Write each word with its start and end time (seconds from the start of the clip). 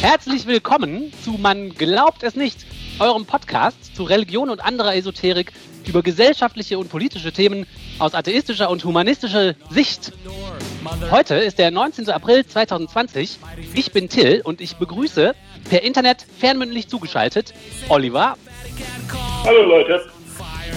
Herzlich 0.00 0.46
willkommen 0.46 1.12
zu 1.22 1.32
Man 1.32 1.70
glaubt 1.70 2.22
es 2.22 2.36
nicht, 2.36 2.66
eurem 2.98 3.26
Podcast 3.26 3.96
zu 3.96 4.04
Religion 4.04 4.50
und 4.50 4.64
anderer 4.64 4.94
Esoterik 4.94 5.52
über 5.86 6.02
gesellschaftliche 6.02 6.78
und 6.78 6.90
politische 6.90 7.32
Themen 7.32 7.66
aus 7.98 8.14
atheistischer 8.14 8.70
und 8.70 8.84
humanistischer 8.84 9.54
Sicht. 9.70 10.12
Heute 11.10 11.36
ist 11.36 11.58
der 11.58 11.70
19. 11.70 12.10
April 12.10 12.46
2020. 12.46 13.38
Ich 13.74 13.92
bin 13.92 14.08
Till 14.08 14.42
und 14.44 14.60
ich 14.60 14.76
begrüße 14.76 15.34
per 15.68 15.82
Internet 15.82 16.26
fernmündlich 16.38 16.88
zugeschaltet 16.88 17.54
Oliver. 17.88 18.36
Hallo 19.44 19.62
Leute. 19.62 20.15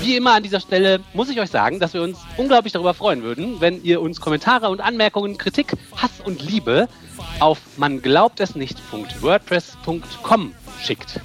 Wie 0.02 0.16
immer 0.16 0.34
an 0.34 0.44
dieser 0.44 0.60
Stelle 0.60 1.00
muss 1.14 1.30
ich 1.30 1.40
euch 1.40 1.50
sagen, 1.50 1.80
dass 1.80 1.94
wir 1.94 2.02
uns 2.02 2.20
unglaublich 2.38 2.74
darüber 2.74 2.94
freuen 2.94 3.24
würden, 3.24 3.60
wenn 3.60 3.84
ihr 3.84 4.02
uns 4.02 4.22
Kommentare 4.22 4.70
und 4.70 4.80
Anmerkungen, 4.80 5.38
Kritik, 5.38 5.74
Hass 5.96 6.22
und 6.24 6.42
Liebe 6.42 6.88
auf 7.40 7.60
man 7.78 8.02
glaubt 8.02 8.40
es 8.40 8.56
nicht.wordpress.com 8.56 10.56
schickt. 10.82 11.20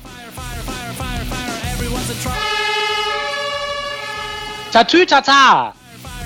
Tatütata! 4.73 5.75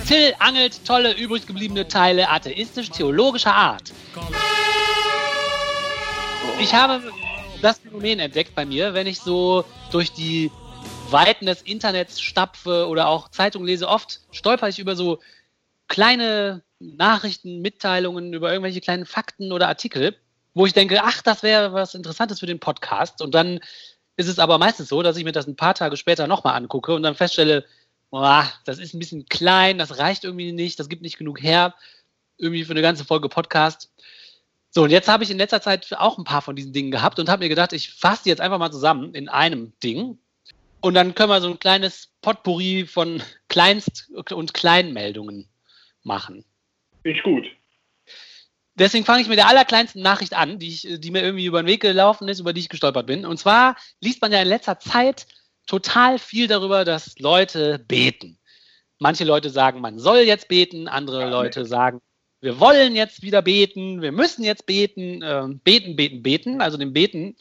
Till 0.07 0.35
angelt 0.39 0.85
tolle 0.87 1.13
übrig 1.13 1.47
gebliebene 1.47 1.87
Teile 1.87 2.31
atheistisch-theologischer 2.31 3.55
Art. 3.55 3.93
Ich 6.59 6.73
habe 6.73 7.03
das 7.61 7.79
Phänomen 7.79 8.21
entdeckt 8.21 8.55
bei 8.55 8.65
mir, 8.65 8.95
wenn 8.95 9.07
ich 9.07 9.21
so 9.21 9.67
durch 9.93 10.13
die 10.13 10.51
Weiten 11.11 11.47
des 11.47 11.63
Internets 11.63 12.21
stapfe 12.21 12.87
oder 12.89 13.09
auch 13.09 13.31
Zeitungen 13.31 13.67
lese, 13.67 13.89
oft 13.89 14.21
stolper 14.31 14.69
ich 14.69 14.79
über 14.79 14.97
so 14.97 15.21
kleine 15.89 16.63
Nachrichten, 16.79 17.61
Mitteilungen, 17.61 18.33
über 18.33 18.53
irgendwelche 18.53 18.81
kleinen 18.81 19.07
Fakten 19.07 19.53
oder 19.53 19.69
Artikel, 19.69 20.17
wo 20.55 20.67
ich 20.67 20.73
denke, 20.73 21.03
ach, 21.03 21.23
das 21.23 21.43
wäre 21.43 21.73
was 21.73 21.95
Interessantes 21.95 22.41
für 22.41 22.47
den 22.47 22.61
Podcast. 22.61 23.23
Und 23.23 23.35
dann 23.35 23.61
ist 24.17 24.29
es 24.29 24.39
aber 24.39 24.59
meistens 24.59 24.89
so, 24.89 25.03
dass 25.03 25.17
ich 25.17 25.25
mir 25.25 25.33
das 25.33 25.47
ein 25.47 25.57
paar 25.57 25.75
Tage 25.75 25.97
später 25.97 26.27
nochmal 26.27 26.55
angucke 26.55 26.95
und 26.95 27.03
dann 27.03 27.15
feststelle, 27.15 27.65
boah, 28.11 28.51
das 28.65 28.79
ist 28.79 28.95
ein 28.95 28.99
bisschen 28.99 29.27
klein, 29.27 29.79
das 29.79 29.99
reicht 29.99 30.25
irgendwie 30.25 30.53
nicht, 30.53 30.79
das 30.79 30.89
gibt 30.89 31.03
nicht 31.03 31.19
genug 31.19 31.43
her, 31.43 31.75
irgendwie 32.37 32.65
für 32.65 32.73
eine 32.73 32.83
ganze 32.83 33.05
Folge 33.05 33.29
Podcast. 33.29 33.93
So, 34.71 34.83
und 34.83 34.91
jetzt 34.91 35.09
habe 35.09 35.25
ich 35.25 35.31
in 35.31 35.39
letzter 35.39 35.63
Zeit 35.63 35.93
auch 35.99 36.19
ein 36.19 36.25
paar 36.25 36.43
von 36.43 36.55
diesen 36.55 36.73
Dingen 36.73 36.91
gehabt 36.91 37.19
und 37.19 37.29
habe 37.29 37.45
mir 37.45 37.49
gedacht, 37.49 37.73
ich 37.73 37.93
fasse 37.93 38.25
die 38.25 38.29
jetzt 38.29 38.41
einfach 38.41 38.59
mal 38.59 38.71
zusammen 38.71 39.15
in 39.15 39.29
einem 39.29 39.73
Ding 39.83 40.19
und 40.81 40.95
dann 40.95 41.15
können 41.15 41.31
wir 41.31 41.41
so 41.41 41.49
ein 41.49 41.59
kleines 41.59 42.13
Potpourri 42.23 42.87
von 42.87 43.23
Kleinst- 43.49 44.11
und 44.11 44.55
Kleinmeldungen 44.55 45.49
machen. 46.03 46.45
Finde 47.03 47.19
ich 47.19 47.23
gut. 47.23 47.47
Deswegen 48.75 49.05
fange 49.05 49.23
ich 49.23 49.29
mit 49.29 49.39
der 49.39 49.49
allerkleinsten 49.49 50.03
Nachricht 50.03 50.35
an, 50.35 50.61
die, 50.61 50.69
ich, 50.69 51.01
die 51.01 51.11
mir 51.11 51.23
irgendwie 51.23 51.47
über 51.47 51.63
den 51.63 51.67
Weg 51.67 51.81
gelaufen 51.81 52.29
ist, 52.29 52.39
über 52.39 52.53
die 52.53 52.61
ich 52.61 52.69
gestolpert 52.69 53.07
bin. 53.07 53.27
Und 53.27 53.39
zwar 53.39 53.77
liest 54.01 54.23
man 54.23 54.31
ja 54.31 54.41
in 54.41 54.49
letzter 54.49 54.79
Zeit 54.79 55.27
total 55.67 56.19
viel 56.19 56.47
darüber, 56.47 56.85
dass 56.85 57.19
Leute 57.19 57.81
beten. 57.81 58.39
Manche 59.01 59.25
Leute 59.25 59.51
sagen, 59.51 59.81
man 59.81 59.99
soll 59.99 60.19
jetzt 60.19 60.49
beten, 60.49 60.87
andere 60.87 61.23
ja, 61.23 61.29
Leute 61.29 61.65
sagen, 61.65 62.01
wir 62.41 62.61
wollen 62.61 62.95
jetzt 62.95 63.23
wieder 63.23 63.43
beten, 63.43 64.01
wir 64.01 64.13
müssen 64.13 64.45
jetzt 64.45 64.65
beten, 64.65 65.23
äh, 65.23 65.49
beten, 65.65 65.97
beten, 65.97 66.23
beten. 66.23 66.61
Also 66.61 66.77
dem 66.77 66.93
Beten 66.93 67.37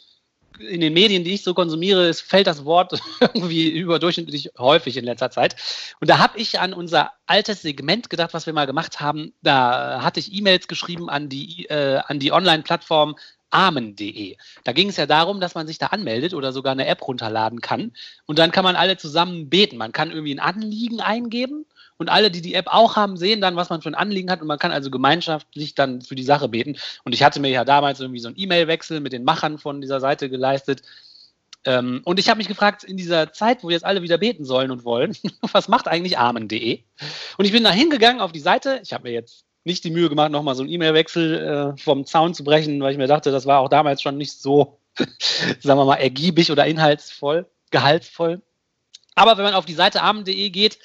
in 0.60 0.82
den 0.82 0.94
Medien, 0.94 1.24
die 1.24 1.34
ich 1.34 1.44
so 1.44 1.54
konsumiere, 1.54 2.14
fällt 2.14 2.48
das 2.48 2.66
Wort 2.66 3.00
irgendwie 3.20 3.70
überdurchschnittlich 3.70 4.52
häufig 4.58 4.98
in 4.98 5.06
letzter 5.06 5.32
Zeit. 5.32 5.56
Und 6.00 6.10
da 6.10 6.20
habe 6.20 6.38
ich 6.38 6.60
an 6.60 6.74
unser 6.74 7.12
altes 7.26 7.62
Segment 7.62 8.10
gedacht, 8.10 8.34
was 8.34 8.46
wir 8.46 8.54
mal 8.54 8.68
gemacht 8.68 9.00
haben. 9.00 9.34
Da 9.42 10.02
hatte 10.02 10.20
ich 10.20 10.34
E-Mails 10.34 10.68
geschrieben 10.68 11.10
an 11.10 11.30
die, 11.30 11.66
äh, 11.66 12.02
an 12.06 12.20
die 12.20 12.32
Online-Plattform 12.32 13.16
amen.de. 13.50 14.36
Da 14.64 14.72
ging 14.74 14.90
es 14.90 14.98
ja 14.98 15.06
darum, 15.06 15.40
dass 15.40 15.56
man 15.56 15.68
sich 15.68 15.78
da 15.78 15.88
anmeldet 15.88 16.34
oder 16.34 16.52
sogar 16.52 16.74
eine 16.74 16.88
App 16.88 17.08
runterladen 17.08 17.62
kann. 17.62 17.94
Und 18.26 18.40
dann 18.40 18.52
kann 18.52 18.64
man 18.64 18.76
alle 18.76 18.98
zusammen 18.98 19.50
beten. 19.50 19.78
Man 19.78 19.94
kann 19.94 20.12
irgendwie 20.12 20.36
ein 20.36 20.40
Anliegen 20.40 21.00
eingeben 21.00 21.66
und 21.98 22.10
alle, 22.10 22.30
die 22.32 22.42
die 22.42 22.54
App 22.54 22.68
auch 22.68 22.96
haben, 22.96 23.18
sehen 23.18 23.42
dann, 23.42 23.56
was 23.56 23.70
man 23.70 23.82
für 23.82 23.90
ein 23.90 23.96
Anliegen 23.96 24.30
hat 24.30 24.42
und 24.42 24.48
man 24.48 24.60
kann 24.60 24.72
also 24.72 24.92
gemeinschaftlich 24.92 25.76
dann 25.76 26.02
für 26.02 26.16
die 26.16 26.24
Sache 26.24 26.48
beten. 26.48 26.78
Und 27.04 27.14
ich 27.14 27.24
hatte 27.24 27.40
mir 27.40 27.50
ja 27.50 27.66
damals 27.66 28.00
irgendwie 28.00 28.20
so 28.20 28.28
einen 28.28 28.38
E-Mail-Wechsel 28.40 29.00
mit 29.00 29.14
den 29.14 29.24
Machern 29.24 29.58
von 29.58 29.82
dieser 29.82 30.00
Seite 30.00 30.30
geleistet. 30.30 30.84
Ähm, 31.66 32.02
und 32.06 32.20
ich 32.20 32.30
habe 32.30 32.38
mich 32.38 32.48
gefragt, 32.48 32.84
in 32.84 32.98
dieser 32.98 33.34
Zeit, 33.34 33.64
wo 33.64 33.70
jetzt 33.70 33.84
alle 33.84 34.04
wieder 34.04 34.18
beten 34.18 34.46
sollen 34.46 34.72
und 34.72 34.86
wollen, 34.86 35.18
was 35.52 35.68
macht 35.68 35.88
eigentlich 35.88 36.18
Amen.de? 36.18 36.82
Und 37.38 37.46
ich 37.46 37.52
bin 37.52 37.64
da 37.64 37.72
hingegangen 37.72 38.22
auf 38.22 38.32
die 38.32 38.40
Seite. 38.40 38.80
Ich 38.84 38.94
habe 38.94 39.04
mir 39.04 39.14
jetzt 39.14 39.46
nicht 39.64 39.84
die 39.84 39.92
Mühe 39.92 40.08
gemacht, 40.08 40.32
nochmal 40.32 40.56
so 40.56 40.64
einen 40.64 40.72
E-Mail-Wechsel 40.72 41.76
äh, 41.76 41.82
vom 41.82 42.06
Zaun 42.06 42.34
zu 42.34 42.44
brechen, 42.44 42.80
weil 42.82 42.92
ich 42.92 42.98
mir 42.98 43.08
dachte, 43.08 43.32
das 43.32 43.46
war 43.46 43.60
auch 43.60 43.70
damals 43.70 44.02
schon 44.02 44.18
nicht 44.18 44.40
so, 44.40 44.80
sagen 44.98 45.80
wir 45.80 45.86
mal, 45.86 45.96
ergiebig 45.96 46.52
oder 46.52 46.66
inhaltsvoll, 46.66 47.48
gehaltsvoll. 47.72 48.42
Aber 49.16 49.36
wenn 49.38 49.44
man 49.44 49.56
auf 49.56 49.66
die 49.66 49.74
Seite 49.74 50.04
amen.de 50.04 50.50
geht, 50.52 50.78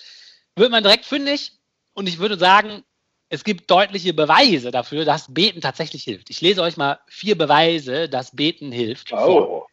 wird 0.56 0.70
man 0.70 0.82
direkt 0.82 1.04
fündig 1.04 1.52
und 1.94 2.08
ich 2.08 2.18
würde 2.18 2.38
sagen, 2.38 2.84
es 3.28 3.44
gibt 3.44 3.70
deutliche 3.70 4.12
Beweise 4.12 4.70
dafür, 4.70 5.04
dass 5.04 5.32
Beten 5.32 5.60
tatsächlich 5.60 6.04
hilft. 6.04 6.28
Ich 6.28 6.40
lese 6.40 6.62
euch 6.62 6.76
mal 6.76 7.00
vier 7.08 7.36
Beweise, 7.38 8.08
dass 8.08 8.36
Beten 8.36 8.70
hilft. 8.70 9.12
Oh. 9.12 9.64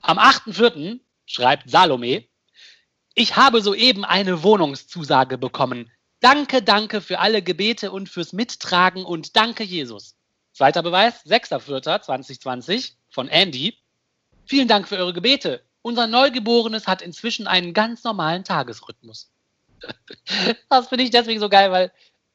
Am 0.00 0.18
8.4. 0.18 1.00
schreibt 1.26 1.68
Salome, 1.68 2.24
ich 3.14 3.34
habe 3.34 3.62
soeben 3.62 4.04
eine 4.04 4.44
Wohnungszusage 4.44 5.38
bekommen. 5.38 5.90
Danke, 6.20 6.62
danke 6.62 7.00
für 7.00 7.18
alle 7.18 7.42
Gebete 7.42 7.90
und 7.90 8.08
fürs 8.08 8.32
Mittragen 8.32 9.04
und 9.04 9.34
danke, 9.34 9.64
Jesus. 9.64 10.14
Zweiter 10.52 10.82
Beweis, 10.82 11.24
6.4.2020 11.26 12.92
von 13.10 13.28
Andy. 13.28 13.76
Vielen 14.46 14.68
Dank 14.68 14.86
für 14.86 14.96
eure 14.96 15.12
Gebete. 15.12 15.64
Unser 15.82 16.06
Neugeborenes 16.06 16.86
hat 16.86 17.02
inzwischen 17.02 17.48
einen 17.48 17.74
ganz 17.74 18.04
normalen 18.04 18.44
Tagesrhythmus. 18.44 19.32
Das 20.68 20.88
finde 20.88 21.04
ich 21.04 21.10
deswegen 21.10 21.40
so 21.40 21.48
geil, 21.48 21.70
weil 21.70 21.92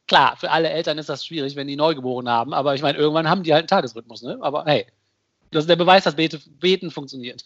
klar, 0.07 0.35
für 0.37 0.51
alle 0.51 0.69
Eltern 0.69 0.97
ist 0.97 1.09
das 1.09 1.25
schwierig, 1.25 1.55
wenn 1.55 1.67
die 1.67 1.75
Neugeborene 1.75 2.29
haben, 2.29 2.53
aber 2.53 2.75
ich 2.75 2.81
meine, 2.81 2.97
irgendwann 2.97 3.29
haben 3.29 3.43
die 3.43 3.53
halt 3.53 3.61
einen 3.61 3.67
Tagesrhythmus, 3.67 4.23
ne? 4.23 4.37
Aber 4.41 4.65
hey, 4.65 4.85
das 5.51 5.63
ist 5.63 5.69
der 5.69 5.75
Beweis, 5.75 6.03
dass 6.03 6.15
Beten, 6.15 6.91
funktioniert. 6.91 7.45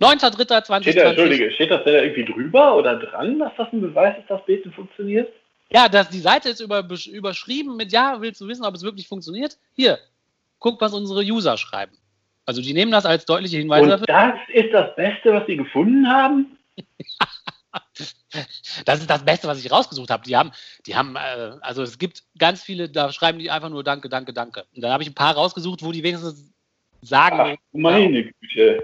9.3.2020. 0.00 0.82
Steht 0.82 0.96
da, 0.96 1.02
Entschuldige, 1.10 1.50
steht 1.52 1.70
das 1.70 1.84
denn 1.84 1.94
da 1.94 2.02
irgendwie 2.02 2.24
drüber 2.24 2.76
oder 2.76 2.98
dran, 2.98 3.38
dass 3.38 3.52
das 3.56 3.72
ein 3.72 3.80
Beweis 3.80 4.18
ist, 4.18 4.28
dass 4.28 4.44
Beten 4.44 4.72
funktioniert? 4.72 5.32
Ja, 5.72 5.88
das, 5.88 6.10
die 6.10 6.18
Seite 6.18 6.50
ist 6.50 6.60
über, 6.60 6.86
überschrieben 7.10 7.76
mit, 7.76 7.92
ja, 7.92 8.20
willst 8.20 8.40
du 8.40 8.48
wissen, 8.48 8.64
ob 8.64 8.74
es 8.74 8.82
wirklich 8.82 9.08
funktioniert? 9.08 9.56
Hier, 9.74 9.98
guck, 10.58 10.80
was 10.80 10.92
unsere 10.92 11.22
User 11.22 11.56
schreiben. 11.56 11.96
Also 12.44 12.60
die 12.60 12.74
nehmen 12.74 12.92
das 12.92 13.06
als 13.06 13.24
deutliche 13.24 13.58
Hinweise 13.58 13.84
Und 13.84 13.90
dafür. 13.90 14.06
das 14.06 14.34
ist 14.52 14.72
das 14.72 14.94
Beste, 14.96 15.32
was 15.32 15.46
sie 15.46 15.56
gefunden 15.56 16.06
haben? 16.08 16.58
Das 18.84 19.00
ist 19.00 19.10
das 19.10 19.24
Beste, 19.24 19.48
was 19.48 19.62
ich 19.62 19.70
rausgesucht 19.70 20.10
habe. 20.10 20.24
Die 20.24 20.36
haben, 20.36 20.52
die 20.86 20.96
haben, 20.96 21.16
äh, 21.16 21.52
also 21.60 21.82
es 21.82 21.98
gibt 21.98 22.22
ganz 22.38 22.62
viele, 22.62 22.88
da 22.88 23.12
schreiben 23.12 23.38
die 23.38 23.50
einfach 23.50 23.68
nur 23.68 23.84
Danke, 23.84 24.08
Danke, 24.08 24.32
Danke. 24.32 24.64
Und 24.74 24.82
dann 24.82 24.92
habe 24.92 25.02
ich 25.02 25.10
ein 25.10 25.14
paar 25.14 25.34
rausgesucht, 25.34 25.82
wo 25.82 25.92
die 25.92 26.02
wenigstens 26.02 26.52
sagen. 27.02 27.38
Ach, 27.38 27.56
meine 27.72 28.32
Güte. 28.40 28.82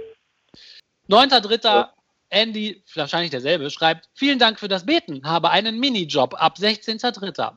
9.3. 1.09 1.89
Andy, 2.31 2.83
wahrscheinlich 2.95 3.31
derselbe, 3.31 3.71
schreibt: 3.71 4.09
Vielen 4.15 4.39
Dank 4.39 4.61
für 4.61 4.69
das 4.69 4.85
Beten, 4.85 5.25
habe 5.25 5.51
einen 5.51 5.81
Minijob 5.81 6.35
ab 6.35 6.57
16.3. 6.59 7.53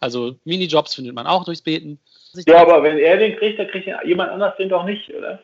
Also 0.00 0.36
Minijobs 0.44 0.94
findet 0.94 1.14
man 1.14 1.26
auch 1.26 1.44
durchs 1.44 1.62
Beten. 1.62 1.98
Ja, 2.46 2.60
aber 2.60 2.82
wenn 2.82 2.98
er 2.98 3.16
den 3.16 3.36
kriegt, 3.36 3.58
dann 3.58 3.68
kriegt 3.68 3.88
jemand 4.04 4.30
anders 4.30 4.56
den 4.56 4.68
doch 4.68 4.84
nicht, 4.84 5.08
oder? 5.14 5.42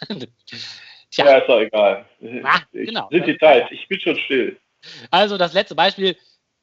Tja. 1.10 1.24
Ja, 1.24 1.38
ist 1.38 1.48
doch 1.48 1.60
egal. 1.60 2.04
Ah, 2.44 2.60
genau. 2.72 3.08
Sind 3.10 3.26
Details, 3.26 3.66
ich 3.70 3.88
bin 3.88 3.98
schon 3.98 4.16
still. 4.16 4.56
Also 5.10 5.38
das 5.38 5.52
letzte 5.52 5.74
Beispiel. 5.74 6.16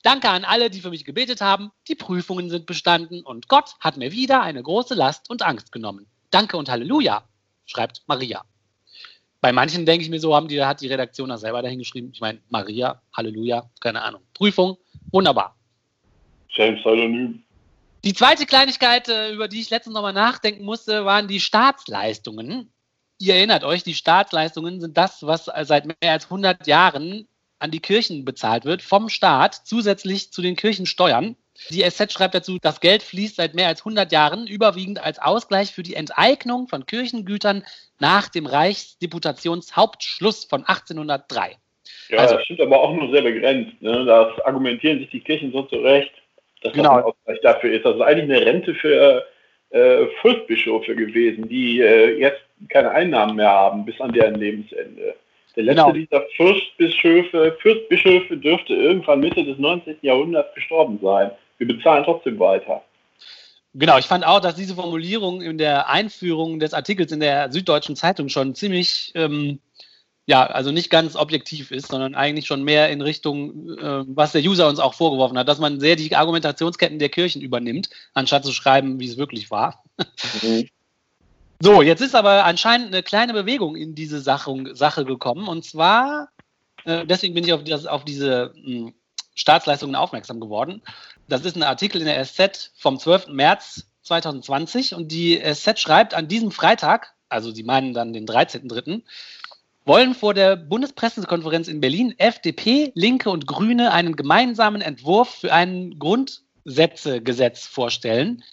Danke 0.03 0.29
an 0.29 0.45
alle, 0.45 0.69
die 0.69 0.81
für 0.81 0.91
mich 0.91 1.03
gebetet 1.03 1.41
haben. 1.41 1.71
Die 1.87 1.95
Prüfungen 1.95 2.49
sind 2.51 2.67
bestanden 2.67 3.21
und 3.21 3.47
Gott 3.47 3.73
hat 3.79 3.97
mir 3.97 4.11
wieder 4.11 4.43
eine 4.43 4.61
große 4.61 4.93
Last 4.93 5.31
und 5.31 5.41
Angst 5.41 5.71
genommen. 5.71 6.05
Danke 6.29 6.57
und 6.57 6.69
Halleluja, 6.69 7.27
schreibt 7.65 8.03
Maria. 8.05 8.43
Bei 9.41 9.51
manchen 9.51 9.85
denke 9.85 10.03
ich 10.03 10.11
mir 10.11 10.19
so, 10.19 10.35
haben 10.35 10.47
die, 10.47 10.63
hat 10.63 10.81
die 10.81 10.87
Redaktion 10.87 11.29
das 11.29 11.41
selber 11.41 11.63
dahingeschrieben. 11.63 12.11
Ich 12.13 12.21
meine, 12.21 12.39
Maria, 12.49 13.01
Halleluja, 13.17 13.69
keine 13.79 14.03
Ahnung. 14.03 14.21
Prüfung, 14.35 14.77
wunderbar. 15.11 15.55
James 16.49 16.83
Synonym. 16.83 17.43
Die 18.03 18.13
zweite 18.13 18.45
Kleinigkeit, 18.45 19.09
äh, 19.09 19.31
über 19.33 19.47
die 19.47 19.61
ich 19.61 19.71
letztens 19.71 19.95
nochmal 19.95 20.13
nachdenken 20.13 20.63
musste, 20.63 21.05
waren 21.05 21.27
die 21.27 21.39
Staatsleistungen. 21.39 22.71
Ihr 23.17 23.35
erinnert 23.35 23.63
euch, 23.63 23.83
die 23.83 23.95
Staatsleistungen 23.95 24.81
sind 24.81 24.97
das, 24.97 25.25
was 25.25 25.45
seit 25.45 25.87
mehr 25.87 26.11
als 26.11 26.25
100 26.25 26.67
Jahren 26.67 27.27
an 27.65 27.71
die 27.71 27.79
Kirchen 27.79 28.25
bezahlt 28.25 28.63
wird 28.63 28.83
vom 28.83 29.09
Staat, 29.09 29.55
zusätzlich 29.55 30.31
zu 30.31 30.41
den 30.41 30.55
Kirchensteuern. 30.55 31.35
Die 31.69 31.81
SZ 31.81 32.13
schreibt 32.13 32.35
dazu, 32.35 32.59
das 32.61 32.79
Geld 32.79 33.01
fließt 33.01 33.37
seit 33.37 33.55
mehr 33.55 33.67
als 33.67 33.81
100 33.81 34.11
Jahren 34.11 34.45
überwiegend 34.45 35.03
als 35.03 35.19
Ausgleich 35.19 35.71
für 35.71 35.83
die 35.83 35.95
Enteignung 35.95 36.67
von 36.67 36.85
Kirchengütern 36.85 37.63
nach 37.99 38.29
dem 38.29 38.45
Reichsdeputationshauptschluss 38.45 40.45
von 40.45 40.65
1803. 40.65 41.57
Ja, 42.09 42.19
also, 42.19 42.35
das 42.35 42.43
stimmt 42.43 42.61
aber 42.61 42.79
auch 42.79 42.93
nur 42.93 43.09
sehr 43.11 43.23
begrenzt. 43.23 43.81
Ne? 43.81 44.05
Das 44.05 44.39
argumentieren 44.45 44.99
sich 44.99 45.09
die 45.09 45.21
Kirchen 45.21 45.51
so 45.51 45.63
zurecht, 45.63 46.11
dass 46.61 46.73
genau. 46.73 46.89
das 46.89 46.97
ein 46.97 47.03
Ausgleich 47.05 47.41
dafür 47.41 47.71
ist. 47.71 47.85
Also 47.85 48.03
eigentlich 48.03 48.37
eine 48.37 48.45
Rente 48.45 48.75
für 48.75 49.25
äh, 49.71 50.05
Fürstbischöfe 50.21 50.95
gewesen, 50.95 51.49
die 51.49 51.79
äh, 51.79 52.19
jetzt 52.19 52.41
keine 52.69 52.91
Einnahmen 52.91 53.37
mehr 53.37 53.49
haben 53.49 53.85
bis 53.85 53.99
an 53.99 54.13
deren 54.13 54.35
Lebensende. 54.35 55.15
Der 55.55 55.63
letzte 55.63 55.83
genau. 55.83 55.91
dieser 55.93 56.23
Fürstbischöfe, 56.35 57.57
Fürstbischöfe 57.61 58.37
dürfte 58.37 58.73
irgendwann 58.73 59.19
Mitte 59.19 59.43
des 59.43 59.57
19. 59.57 59.97
Jahrhunderts 60.01 60.53
gestorben 60.53 60.99
sein. 61.01 61.31
Wir 61.57 61.67
bezahlen 61.67 62.03
trotzdem 62.03 62.37
weiter. 62.39 62.83
Genau, 63.73 63.97
ich 63.97 64.05
fand 64.05 64.25
auch, 64.25 64.39
dass 64.39 64.55
diese 64.55 64.75
Formulierung 64.75 65.41
in 65.41 65.57
der 65.57 65.89
Einführung 65.89 66.59
des 66.59 66.73
Artikels 66.73 67.11
in 67.11 67.19
der 67.19 67.51
Süddeutschen 67.51 67.97
Zeitung 67.97 68.29
schon 68.29 68.55
ziemlich, 68.55 69.11
ähm, 69.15 69.59
ja, 70.25 70.45
also 70.45 70.71
nicht 70.71 70.89
ganz 70.89 71.17
objektiv 71.17 71.71
ist, 71.71 71.87
sondern 71.87 72.15
eigentlich 72.15 72.47
schon 72.47 72.63
mehr 72.63 72.89
in 72.89 73.01
Richtung, 73.01 73.77
äh, 73.77 74.03
was 74.07 74.31
der 74.31 74.41
User 74.41 74.69
uns 74.69 74.79
auch 74.79 74.93
vorgeworfen 74.93 75.37
hat, 75.37 75.49
dass 75.49 75.59
man 75.59 75.81
sehr 75.81 75.97
die 75.97 76.15
Argumentationsketten 76.15 76.99
der 76.99 77.09
Kirchen 77.09 77.41
übernimmt, 77.41 77.89
anstatt 78.13 78.45
zu 78.45 78.53
schreiben, 78.53 78.99
wie 78.99 79.07
es 79.07 79.17
wirklich 79.17 79.51
war. 79.51 79.83
Mhm. 80.41 80.69
So, 81.61 81.81
jetzt 81.81 82.01
ist 82.01 82.15
aber 82.15 82.45
anscheinend 82.45 82.87
eine 82.87 83.01
kleine 83.01 83.33
Bewegung 83.33 83.75
in 83.75 83.95
diese 83.95 84.19
Sache, 84.19 84.75
Sache 84.75 85.05
gekommen. 85.05 85.47
Und 85.47 85.63
zwar, 85.63 86.29
äh, 86.83 87.05
deswegen 87.05 87.33
bin 87.33 87.45
ich 87.45 87.53
auf, 87.53 87.63
das, 87.63 87.85
auf 87.85 88.03
diese 88.03 88.51
mh, 88.55 88.63
hm, 88.65 88.93
Staatsleistungen 89.35 89.95
aufmerksam 89.95 90.39
geworden. 90.39 90.81
Das 91.27 91.45
ist 91.45 91.55
ein 91.55 91.63
Artikel 91.63 92.01
in 92.01 92.07
der 92.07 92.23
SZ 92.23 92.71
vom 92.77 92.99
12. 92.99 93.27
März 93.27 93.87
2020 94.03 94.93
und 94.93 95.11
die 95.11 95.41
SZ 95.41 95.79
schreibt 95.79 96.13
an 96.13 96.27
diesem 96.27 96.51
Freitag, 96.51 97.13
also 97.29 97.51
sie 97.51 97.63
meinen 97.63 97.93
dann 97.93 98.13
den 98.13 98.27
13.3., 98.27 99.01
wollen 99.85 100.15
vor 100.15 100.33
der 100.33 100.55
Bundespressekonferenz 100.55 101.67
in 101.67 101.79
Berlin 101.79 102.15
FDP, 102.17 102.91
Linke 102.95 103.29
und 103.29 103.45
Grüne 103.45 103.91
einen 103.91 104.15
gemeinsamen 104.15 104.81
Entwurf 104.81 105.29
für 105.29 105.53
ein 105.53 105.99
Grundsätzegesetz 105.99 107.67
vorstellen, 107.67 108.43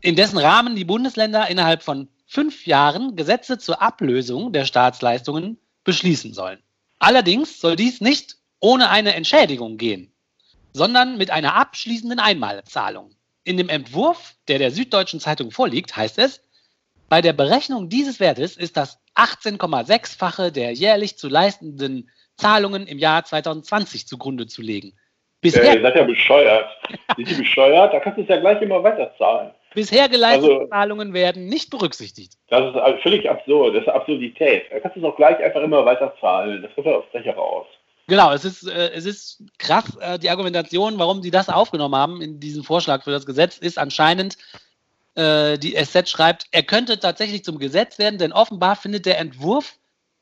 in 0.00 0.16
dessen 0.16 0.38
Rahmen 0.38 0.76
die 0.76 0.84
Bundesländer 0.84 1.48
innerhalb 1.48 1.82
von 1.82 2.08
fünf 2.26 2.66
Jahren 2.66 3.16
Gesetze 3.16 3.58
zur 3.58 3.80
Ablösung 3.80 4.52
der 4.52 4.64
Staatsleistungen 4.64 5.58
beschließen 5.84 6.34
sollen. 6.34 6.62
Allerdings 6.98 7.60
soll 7.60 7.76
dies 7.76 8.00
nicht 8.00 8.36
ohne 8.60 8.90
eine 8.90 9.14
Entschädigung 9.14 9.76
gehen, 9.76 10.12
sondern 10.72 11.18
mit 11.18 11.30
einer 11.30 11.54
abschließenden 11.54 12.18
Einmalzahlung. 12.18 13.10
In 13.44 13.56
dem 13.56 13.68
Entwurf, 13.68 14.34
der 14.48 14.58
der 14.58 14.70
Süddeutschen 14.70 15.20
Zeitung 15.20 15.50
vorliegt, 15.52 15.96
heißt 15.96 16.18
es, 16.18 16.42
bei 17.08 17.20
der 17.20 17.32
Berechnung 17.32 17.88
dieses 17.88 18.18
Wertes 18.18 18.56
ist 18.56 18.76
das 18.76 18.98
18,6-fache 19.14 20.50
der 20.50 20.72
jährlich 20.72 21.16
zu 21.16 21.28
leistenden 21.28 22.10
Zahlungen 22.36 22.86
im 22.86 22.98
Jahr 22.98 23.24
2020 23.24 24.08
zugrunde 24.08 24.46
zu 24.46 24.62
legen. 24.62 24.98
Bisher 25.40 25.62
äh, 25.62 25.76
ihr 25.76 25.82
seid 25.82 25.96
ja 25.96 26.02
bescheuert. 26.02 26.68
Sind 27.16 27.30
die 27.30 27.34
bescheuert? 27.34 27.94
Da 27.94 28.00
kannst 28.00 28.18
du 28.18 28.22
es 28.22 28.28
ja 28.28 28.38
gleich 28.38 28.60
immer 28.60 28.82
weiterzahlen. 28.82 29.52
Bisher 29.76 30.08
geleistete 30.08 30.54
also, 30.54 30.68
Zahlungen 30.68 31.12
werden 31.12 31.48
nicht 31.48 31.68
berücksichtigt. 31.68 32.32
Das 32.48 32.74
ist 32.74 33.02
völlig 33.02 33.28
absurd. 33.28 33.74
Das 33.74 33.82
ist 33.82 33.88
Absurdität. 33.90 34.62
Da 34.70 34.80
kannst 34.80 34.96
du 34.96 35.00
es 35.00 35.04
auch 35.04 35.16
gleich 35.16 35.36
einfach 35.38 35.60
immer 35.60 35.84
weiterzahlen. 35.84 36.62
Das 36.62 36.74
wird 36.74 36.86
ja 36.86 36.94
aufs 36.94 37.12
Dach 37.12 37.36
raus. 37.36 37.66
Genau, 38.06 38.32
es 38.32 38.46
ist, 38.46 38.66
äh, 38.66 38.92
es 38.94 39.04
ist 39.04 39.42
krass, 39.58 39.94
äh, 40.00 40.18
die 40.18 40.30
Argumentation, 40.30 40.98
warum 40.98 41.20
sie 41.20 41.30
das 41.30 41.50
aufgenommen 41.50 41.94
haben 41.94 42.22
in 42.22 42.40
diesem 42.40 42.64
Vorschlag 42.64 43.04
für 43.04 43.10
das 43.10 43.26
Gesetz, 43.26 43.58
ist 43.58 43.78
anscheinend, 43.78 44.38
äh, 45.14 45.58
die 45.58 45.74
SZ 45.74 46.08
schreibt, 46.08 46.46
er 46.52 46.62
könnte 46.62 46.98
tatsächlich 46.98 47.44
zum 47.44 47.58
Gesetz 47.58 47.98
werden, 47.98 48.16
denn 48.16 48.32
offenbar 48.32 48.76
findet 48.76 49.04
der 49.04 49.18
Entwurf 49.18 49.74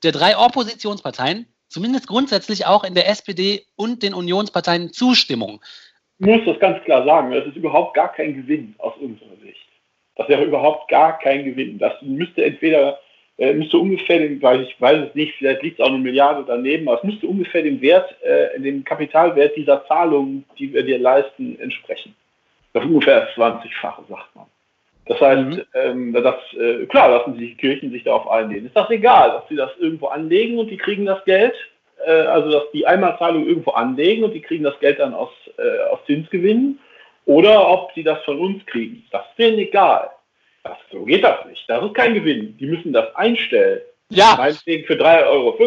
der 0.03 0.11
drei 0.11 0.37
Oppositionsparteien 0.37 1.47
zumindest 1.69 2.09
grundsätzlich 2.09 2.67
auch 2.67 2.83
in 2.83 2.95
der 2.95 3.09
SPD 3.09 3.67
und 3.77 4.03
den 4.03 4.15
Unionsparteien 4.15 4.93
Zustimmung 4.93 5.61
muss 6.19 6.45
das 6.45 6.59
ganz 6.61 6.83
klar 6.85 7.05
sagen, 7.05 7.33
das 7.33 7.47
ist 7.47 7.57
überhaupt 7.57 7.95
gar 7.95 8.13
kein 8.13 8.35
Gewinn 8.35 8.75
aus 8.79 8.95
unserer 8.99 9.37
Sicht. 9.43 9.67
Das 10.17 10.29
wäre 10.29 10.45
überhaupt 10.45 10.89
gar 10.89 11.19
kein 11.19 11.45
Gewinn. 11.45 11.79
Das 11.79 12.01
müsste 12.03 12.45
entweder, 12.45 13.01
äh, 13.39 13.53
müsste 13.53 13.79
ungefähr 13.79 14.21
den, 14.21 14.41
weil 14.41 14.63
ich 14.63 14.81
weiß 14.81 15.09
es 15.09 15.15
nicht, 15.15 15.35
vielleicht 15.37 15.63
liegt 15.63 15.81
es 15.81 15.85
auch 15.85 15.91
eine 15.91 15.99
Milliarde 15.99 16.45
daneben, 16.47 16.89
aber 16.89 16.99
es 16.99 17.05
müsste 17.05 17.27
ungefähr 17.27 17.63
dem 17.63 17.81
Wert, 17.81 18.15
äh, 18.23 18.61
dem 18.61 18.85
Kapitalwert 18.85 19.57
dieser 19.57 19.85
Zahlungen, 19.87 20.45
die 20.59 20.73
wir 20.73 20.85
dir 20.85 20.99
leisten, 20.99 21.59
entsprechen. 21.59 22.15
Das 22.73 22.85
ist 22.85 22.91
ungefähr 22.91 23.21
das 23.21 23.31
20-fache, 23.37 24.03
sagt 24.09 24.37
man. 24.37 24.47
Das 25.07 25.21
heißt, 25.21 25.43
mhm. 25.43 25.63
ähm, 25.75 26.13
das, 26.13 26.37
äh, 26.55 26.87
klar 26.87 27.11
lassen 27.11 27.37
sich 27.37 27.51
die 27.51 27.57
Kirchen 27.57 27.91
sich 27.91 28.05
darauf 28.05 28.29
einlehnen. 28.29 28.67
Ist 28.67 28.77
das 28.77 28.89
egal, 28.91 29.31
dass 29.31 29.49
sie 29.49 29.57
das 29.57 29.71
irgendwo 29.79 30.07
anlegen 30.07 30.59
und 30.59 30.71
die 30.71 30.79
kriegen 30.79 31.05
das 31.05 31.23
Geld 31.25 31.55
äh, 32.07 32.27
also 32.27 32.51
dass 32.51 32.71
die 32.73 32.87
Einmalzahlung 32.87 33.47
irgendwo 33.47 33.73
anlegen 33.73 34.25
und 34.25 34.33
die 34.33 34.43
kriegen 34.43 34.65
das 34.65 34.79
Geld 34.81 34.99
dann 34.99 35.15
aus, 35.15 35.31
äh, 35.59 35.91
aus 35.91 36.01
Zinsgewinnen 36.07 36.79
oder 37.27 37.69
ob 37.69 37.93
sie 37.95 38.03
das 38.03 38.23
von 38.25 38.39
uns 38.39 38.65
kriegen. 38.67 39.05
Das 39.11 39.23
ist 39.31 39.39
denen 39.39 39.59
egal. 39.59 40.11
Das, 40.63 40.79
so 40.91 41.05
geht 41.05 41.25
das 41.25 41.45
nicht. 41.47 41.65
Das 41.69 41.85
ist 41.85 41.95
kein 41.95 42.15
Gewinn. 42.15 42.57
Die 42.59 42.67
müssen 42.67 42.93
das 42.93 43.15
einstellen. 43.15 43.83
Ja. 44.11 44.35
Meinetwegen 44.37 44.87
für 44.87 44.95
3,50 44.95 45.27
Euro. 45.29 45.59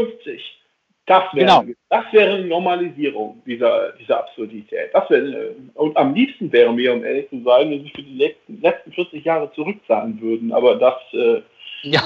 Das 1.05 1.23
wäre, 1.33 1.45
genau. 1.45 1.63
das 1.89 2.03
wäre 2.11 2.33
eine 2.33 2.45
Normalisierung 2.45 3.41
dieser, 3.45 3.93
dieser 3.93 4.19
Absurdität. 4.19 4.89
Das 4.93 5.09
wäre, 5.09 5.55
und 5.75 5.95
am 5.95 6.13
liebsten 6.13 6.51
wäre 6.51 6.73
mir, 6.73 6.93
um 6.93 7.03
ehrlich 7.03 7.29
zu 7.29 7.41
sein, 7.43 7.71
wenn 7.71 7.83
sie 7.83 7.91
für 7.95 8.03
die 8.03 8.17
letzten, 8.17 8.61
letzten 8.61 8.91
40 8.91 9.23
Jahre 9.23 9.49
zurückzahlen 9.53 10.19
würden. 10.19 10.51
Aber 10.51 10.75
das 10.75 10.95
äh, 11.13 11.41
ja. 11.83 12.01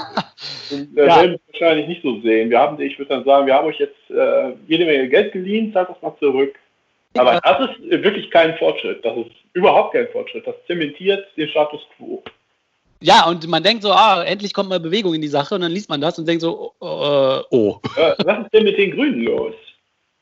Und, 0.71 0.97
äh, 0.97 1.07
ja. 1.07 1.15
werden 1.17 1.31
wir 1.31 1.39
wahrscheinlich 1.53 1.87
nicht 1.87 2.03
so 2.03 2.19
sehen. 2.21 2.49
Wir 2.49 2.59
haben, 2.59 2.79
ich 2.81 2.97
würde 2.97 3.09
dann 3.09 3.25
sagen, 3.25 3.47
wir 3.47 3.53
haben 3.53 3.67
euch 3.67 3.79
jetzt 3.79 4.09
äh, 4.09 4.53
jede 4.67 4.85
Menge 4.85 5.09
Geld 5.09 5.33
geliehen, 5.33 5.73
zahlt 5.73 5.89
das 5.89 6.01
mal 6.01 6.15
zurück. 6.19 6.55
Aber 7.17 7.33
ja. 7.33 7.39
das 7.41 7.69
ist 7.77 8.03
wirklich 8.03 8.29
kein 8.31 8.55
Fortschritt. 8.57 9.03
Das 9.03 9.17
ist 9.17 9.31
überhaupt 9.53 9.93
kein 9.93 10.07
Fortschritt. 10.09 10.47
Das 10.47 10.55
zementiert 10.67 11.25
den 11.35 11.49
Status 11.49 11.81
quo. 11.97 12.23
Ja, 13.01 13.27
und 13.27 13.47
man 13.47 13.63
denkt 13.63 13.81
so, 13.81 13.91
ah, 13.91 14.23
endlich 14.23 14.53
kommt 14.53 14.69
mal 14.69 14.79
Bewegung 14.79 15.15
in 15.15 15.21
die 15.21 15.27
Sache 15.27 15.55
und 15.55 15.61
dann 15.61 15.71
liest 15.71 15.89
man 15.89 15.99
das 15.99 16.19
und 16.19 16.27
denkt 16.27 16.41
so, 16.41 16.73
äh, 16.79 16.85
oh. 17.49 17.79
Äh, 17.97 18.13
was 18.23 18.39
ist 18.43 18.53
denn 18.53 18.63
mit 18.63 18.77
den 18.77 18.91
Grünen 18.91 19.21
los? 19.23 19.55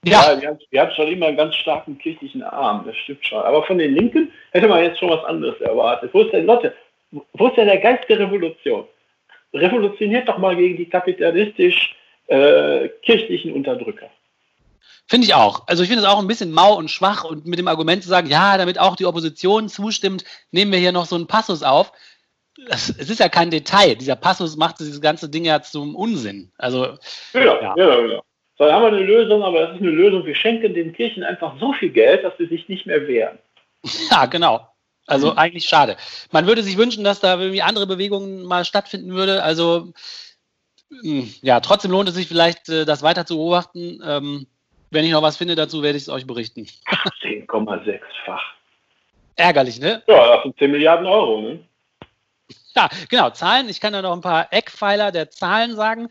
Ja. 0.05 0.31
ja 0.31 0.41
wir, 0.41 0.47
haben, 0.47 0.59
wir 0.69 0.81
haben 0.81 0.91
schon 0.91 1.07
immer 1.09 1.27
einen 1.27 1.37
ganz 1.37 1.55
starken 1.55 1.97
kirchlichen 1.97 2.41
Arm, 2.41 2.83
das 2.85 2.95
stimmt 2.95 3.25
schon. 3.25 3.43
Aber 3.43 3.63
von 3.63 3.77
den 3.77 3.95
Linken 3.95 4.31
hätte 4.51 4.69
man 4.69 4.81
jetzt 4.81 4.97
schon 4.99 5.09
was 5.09 5.23
anderes 5.25 5.59
erwartet. 5.59 6.09
Wo 6.13 6.21
ist 6.21 6.31
denn, 6.31 6.45
Leute, 6.45 6.73
wo 7.11 7.47
ist 7.47 7.57
denn 7.57 7.67
der 7.67 7.79
Geist 7.79 8.07
der 8.07 8.19
Revolution? 8.19 8.85
Revolutioniert 9.53 10.27
doch 10.27 10.37
mal 10.37 10.55
gegen 10.55 10.77
die 10.77 10.89
kapitalistisch-kirchlichen 10.89 13.51
äh, 13.51 13.53
Unterdrücker. 13.53 14.09
Finde 15.07 15.25
ich 15.25 15.33
auch. 15.33 15.67
Also 15.67 15.81
ich 15.81 15.89
finde 15.89 16.03
es 16.03 16.09
auch 16.09 16.19
ein 16.19 16.27
bisschen 16.27 16.51
mau 16.51 16.75
und 16.75 16.91
schwach 16.91 17.23
und 17.23 17.47
mit 17.47 17.57
dem 17.57 17.67
Argument 17.67 18.03
zu 18.03 18.09
sagen, 18.09 18.29
ja, 18.29 18.55
damit 18.57 18.79
auch 18.79 18.95
die 18.95 19.07
Opposition 19.07 19.67
zustimmt, 19.67 20.23
nehmen 20.51 20.71
wir 20.71 20.77
hier 20.77 20.91
noch 20.91 21.07
so 21.07 21.15
einen 21.15 21.25
Passus 21.25 21.63
auf. 21.63 21.91
Das, 22.67 22.89
es 22.89 23.09
ist 23.09 23.19
ja 23.19 23.29
kein 23.29 23.49
Detail. 23.49 23.95
Dieser 23.95 24.15
Passus 24.15 24.55
macht 24.55 24.79
dieses 24.79 25.01
ganze 25.01 25.29
Ding 25.29 25.45
ja 25.45 25.61
zum 25.61 25.95
Unsinn. 25.95 26.51
Also, 26.57 26.97
ja, 27.33 27.41
ja, 27.41 27.75
ja. 27.75 28.05
ja. 28.05 28.21
So, 28.59 28.65
dann 28.65 28.73
haben 28.73 28.83
wir 28.83 28.89
eine 28.89 29.05
Lösung, 29.05 29.41
aber 29.41 29.61
das 29.61 29.75
ist 29.75 29.81
eine 29.81 29.91
Lösung. 29.91 30.25
Wir 30.25 30.35
schenken 30.35 30.73
den 30.73 30.93
Kirchen 30.93 31.23
einfach 31.23 31.57
so 31.59 31.73
viel 31.73 31.89
Geld, 31.89 32.23
dass 32.23 32.37
sie 32.37 32.47
sich 32.47 32.69
nicht 32.69 32.85
mehr 32.85 33.07
wehren. 33.07 33.39
Ja, 34.11 34.25
genau. 34.25 34.67
Also 35.09 35.31
mhm. 35.31 35.37
eigentlich 35.37 35.65
schade. 35.65 35.97
Man 36.31 36.45
würde 36.45 36.61
sich 36.61 36.77
wünschen, 36.77 37.03
dass 37.03 37.19
da 37.19 37.39
irgendwie 37.39 37.63
andere 37.63 37.87
Bewegungen 37.87 38.43
mal 38.43 38.63
stattfinden 38.63 39.13
würde. 39.13 39.43
Also 39.43 39.91
hm, 40.89 41.33
ja, 41.41 41.59
trotzdem 41.59 41.91
lohnt 41.91 42.09
es 42.09 42.15
sich 42.15 42.27
vielleicht, 42.27 42.69
äh, 42.69 42.85
das 42.85 43.01
weiter 43.01 43.25
zu 43.25 43.37
beobachten. 43.37 44.01
Ähm, 44.05 44.47
wenn 44.91 45.05
ich 45.05 45.11
noch 45.11 45.21
was 45.21 45.37
finde 45.37 45.55
dazu, 45.55 45.83
werde 45.83 45.97
ich 45.97 46.03
es 46.03 46.09
euch 46.09 46.27
berichten. 46.27 46.67
10,6-fach. 47.23 48.41
Ärgerlich, 49.35 49.79
ne? 49.79 50.03
Ja, 50.07 50.35
das 50.35 50.43
sind 50.43 50.57
10 50.57 50.71
Milliarden 50.71 51.05
Euro, 51.05 51.41
ne? 51.41 51.59
Ja, 52.75 52.89
genau, 53.09 53.29
Zahlen. 53.31 53.67
Ich 53.69 53.81
kann 53.81 53.93
da 53.93 54.01
noch 54.01 54.13
ein 54.13 54.21
paar 54.21 54.53
Eckpfeiler 54.53 55.11
der 55.11 55.29
Zahlen 55.29 55.75
sagen. 55.75 56.09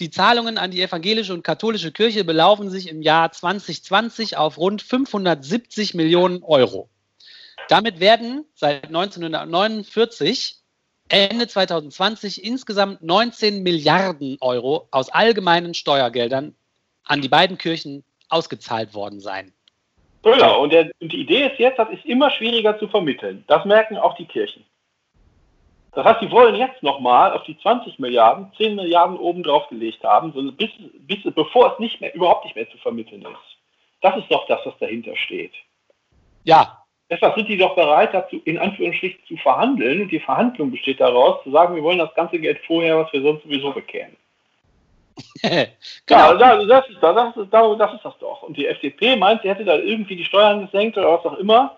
Die 0.00 0.10
Zahlungen 0.10 0.58
an 0.58 0.70
die 0.70 0.82
evangelische 0.82 1.34
und 1.34 1.44
katholische 1.44 1.92
Kirche 1.92 2.24
belaufen 2.24 2.70
sich 2.70 2.88
im 2.88 3.02
Jahr 3.02 3.30
2020 3.30 4.36
auf 4.36 4.58
rund 4.58 4.82
570 4.82 5.94
Millionen 5.94 6.42
Euro. 6.42 6.88
Damit 7.70 8.00
werden 8.00 8.46
seit 8.54 8.88
1949 8.88 10.56
Ende 11.08 11.46
2020 11.46 12.42
insgesamt 12.44 13.00
19 13.00 13.62
Milliarden 13.62 14.38
Euro 14.40 14.88
aus 14.90 15.08
allgemeinen 15.08 15.74
Steuergeldern 15.74 16.56
an 17.04 17.20
die 17.20 17.28
beiden 17.28 17.58
Kirchen 17.58 18.02
ausgezahlt 18.28 18.92
worden 18.92 19.20
sein. 19.20 19.52
Genau, 20.22 20.64
und, 20.64 20.72
der, 20.72 20.90
und 21.00 21.12
die 21.12 21.20
Idee 21.20 21.46
ist 21.46 21.60
jetzt, 21.60 21.78
das 21.78 21.88
ist 21.90 22.04
immer 22.04 22.32
schwieriger 22.32 22.76
zu 22.76 22.88
vermitteln. 22.88 23.44
Das 23.46 23.64
merken 23.64 23.96
auch 23.98 24.16
die 24.16 24.26
Kirchen. 24.26 24.64
Das 25.92 26.04
heißt, 26.04 26.20
sie 26.22 26.30
wollen 26.32 26.56
jetzt 26.56 26.82
nochmal 26.82 27.32
auf 27.32 27.44
die 27.44 27.56
20 27.56 28.00
Milliarden 28.00 28.50
10 28.56 28.74
Milliarden 28.74 29.16
oben 29.16 29.44
drauf 29.44 29.68
gelegt 29.68 30.02
haben, 30.02 30.32
bis, 30.56 30.70
bis, 31.06 31.18
bevor 31.34 31.74
es 31.74 31.78
nicht 31.78 32.00
mehr, 32.00 32.12
überhaupt 32.16 32.46
nicht 32.46 32.56
mehr 32.56 32.68
zu 32.68 32.78
vermitteln 32.78 33.22
ist. 33.22 33.58
Das 34.00 34.16
ist 34.16 34.28
doch 34.28 34.48
das, 34.48 34.58
was 34.64 34.76
dahinter 34.80 35.16
steht. 35.16 35.52
Ja, 36.42 36.80
Deshalb 37.10 37.34
sind 37.34 37.48
die 37.48 37.58
doch 37.58 37.74
bereit, 37.74 38.14
dazu 38.14 38.40
in 38.44 38.56
Anführungsstrichen 38.58 39.18
zu 39.26 39.36
verhandeln. 39.38 40.02
Und 40.02 40.12
die 40.12 40.20
Verhandlung 40.20 40.70
besteht 40.70 41.00
daraus, 41.00 41.42
zu 41.42 41.50
sagen, 41.50 41.74
wir 41.74 41.82
wollen 41.82 41.98
das 41.98 42.14
ganze 42.14 42.38
Geld 42.38 42.60
vorher, 42.66 42.98
was 42.98 43.12
wir 43.12 43.20
sonst 43.20 43.42
sowieso 43.42 43.72
bekämen. 43.72 44.16
genau. 45.42 45.68
Ja, 46.08 46.34
das, 46.34 46.66
das, 46.68 46.88
ist, 46.88 47.02
das, 47.02 47.36
ist, 47.36 47.52
das 47.52 47.94
ist 47.94 48.04
das 48.04 48.18
doch. 48.20 48.42
Und 48.42 48.56
die 48.56 48.66
FDP 48.66 49.16
meint, 49.16 49.42
sie 49.42 49.48
hätte 49.48 49.64
da 49.64 49.76
irgendwie 49.76 50.16
die 50.16 50.24
Steuern 50.24 50.64
gesenkt 50.66 50.96
oder 50.96 51.12
was 51.12 51.24
auch 51.24 51.38
immer. 51.38 51.76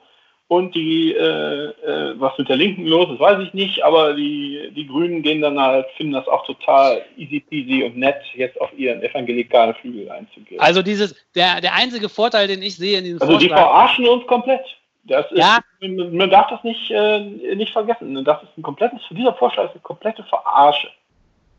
und 0.48 0.74
die, 0.74 1.14
äh, 1.14 1.68
äh, 1.68 2.20
was 2.20 2.36
mit 2.36 2.50
der 2.50 2.56
Linken 2.56 2.86
los 2.86 3.08
ist, 3.10 3.18
weiß 3.18 3.40
ich 3.40 3.54
nicht, 3.54 3.82
aber 3.82 4.12
die, 4.12 4.70
die 4.76 4.86
Grünen 4.86 5.22
gehen 5.22 5.40
dann 5.40 5.58
halt, 5.58 5.86
finden 5.96 6.12
das 6.12 6.28
auch 6.28 6.44
total 6.44 7.02
easy 7.16 7.40
peasy 7.40 7.82
und 7.84 7.96
nett, 7.96 8.20
jetzt 8.34 8.60
auf 8.60 8.70
ihren 8.76 9.02
evangelikalen 9.02 9.74
Flügel 9.76 10.10
einzugehen. 10.10 10.60
Also 10.60 10.82
dieses, 10.82 11.14
der, 11.34 11.62
der 11.62 11.72
einzige 11.72 12.10
Vorteil, 12.10 12.48
den 12.48 12.60
ich 12.60 12.76
sehe 12.76 12.98
in 12.98 13.04
diesem 13.04 13.22
Also 13.22 13.38
die 13.38 13.48
Vorschlag, 13.48 13.66
verarschen 13.66 14.06
uns 14.06 14.26
komplett. 14.26 14.64
Das 15.04 15.26
Ja. 15.32 15.61
man, 15.80 16.16
man 16.16 16.30
darf 16.30 16.49
das 16.50 16.62
nicht, 16.62 16.90
äh, 16.90 17.54
nicht 17.54 17.73
vergessen. 17.73 18.25
Das 18.25 18.42
ist 18.42 18.56
ein 18.56 18.62
komplettes, 18.62 19.00
dieser 19.11 19.35
Vorschlag 19.35 19.64
ist 19.64 19.73
eine 19.73 19.80
komplette 19.80 20.23
Verarsche. 20.25 20.88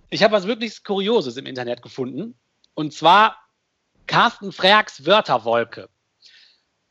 ich 0.10 0.24
habe 0.24 0.34
was 0.34 0.48
wirklich 0.48 0.84
Kurioses 0.84 1.38
im 1.38 1.46
Internet 1.46 1.82
gefunden. 1.82 2.36
Und 2.76 2.94
zwar 2.94 3.36
Carsten 4.08 4.52
Frerks 4.52 5.06
Wörterwolke. 5.06 5.90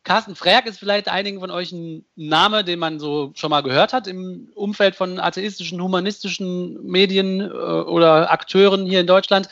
Carsten 0.04 0.34
Frerk 0.34 0.66
ist 0.66 0.80
vielleicht 0.80 1.08
einigen 1.08 1.38
von 1.38 1.52
euch 1.52 1.70
ein 1.70 2.04
Name, 2.16 2.64
den 2.64 2.80
man 2.80 2.98
so 2.98 3.32
schon 3.36 3.50
mal 3.50 3.62
gehört 3.62 3.92
hat 3.92 4.08
im 4.08 4.50
Umfeld 4.54 4.96
von 4.96 5.20
atheistischen, 5.20 5.80
humanistischen 5.80 6.84
Medien 6.84 7.40
äh, 7.40 7.44
oder 7.44 8.32
Akteuren 8.32 8.84
hier 8.84 9.00
in 9.00 9.06
Deutschland. 9.06 9.48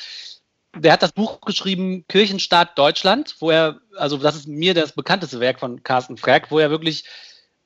Der 0.77 0.93
hat 0.93 1.03
das 1.03 1.13
Buch 1.13 1.41
geschrieben, 1.41 2.05
Kirchenstaat 2.09 2.79
Deutschland, 2.79 3.37
wo 3.41 3.51
er, 3.51 3.81
also 3.97 4.17
das 4.17 4.37
ist 4.37 4.47
mir 4.47 4.73
das 4.73 4.93
bekannteste 4.93 5.41
Werk 5.41 5.59
von 5.59 5.83
Carsten 5.83 6.17
Frerk, 6.17 6.51
wo 6.51 6.59
er 6.59 6.71
wirklich 6.71 7.05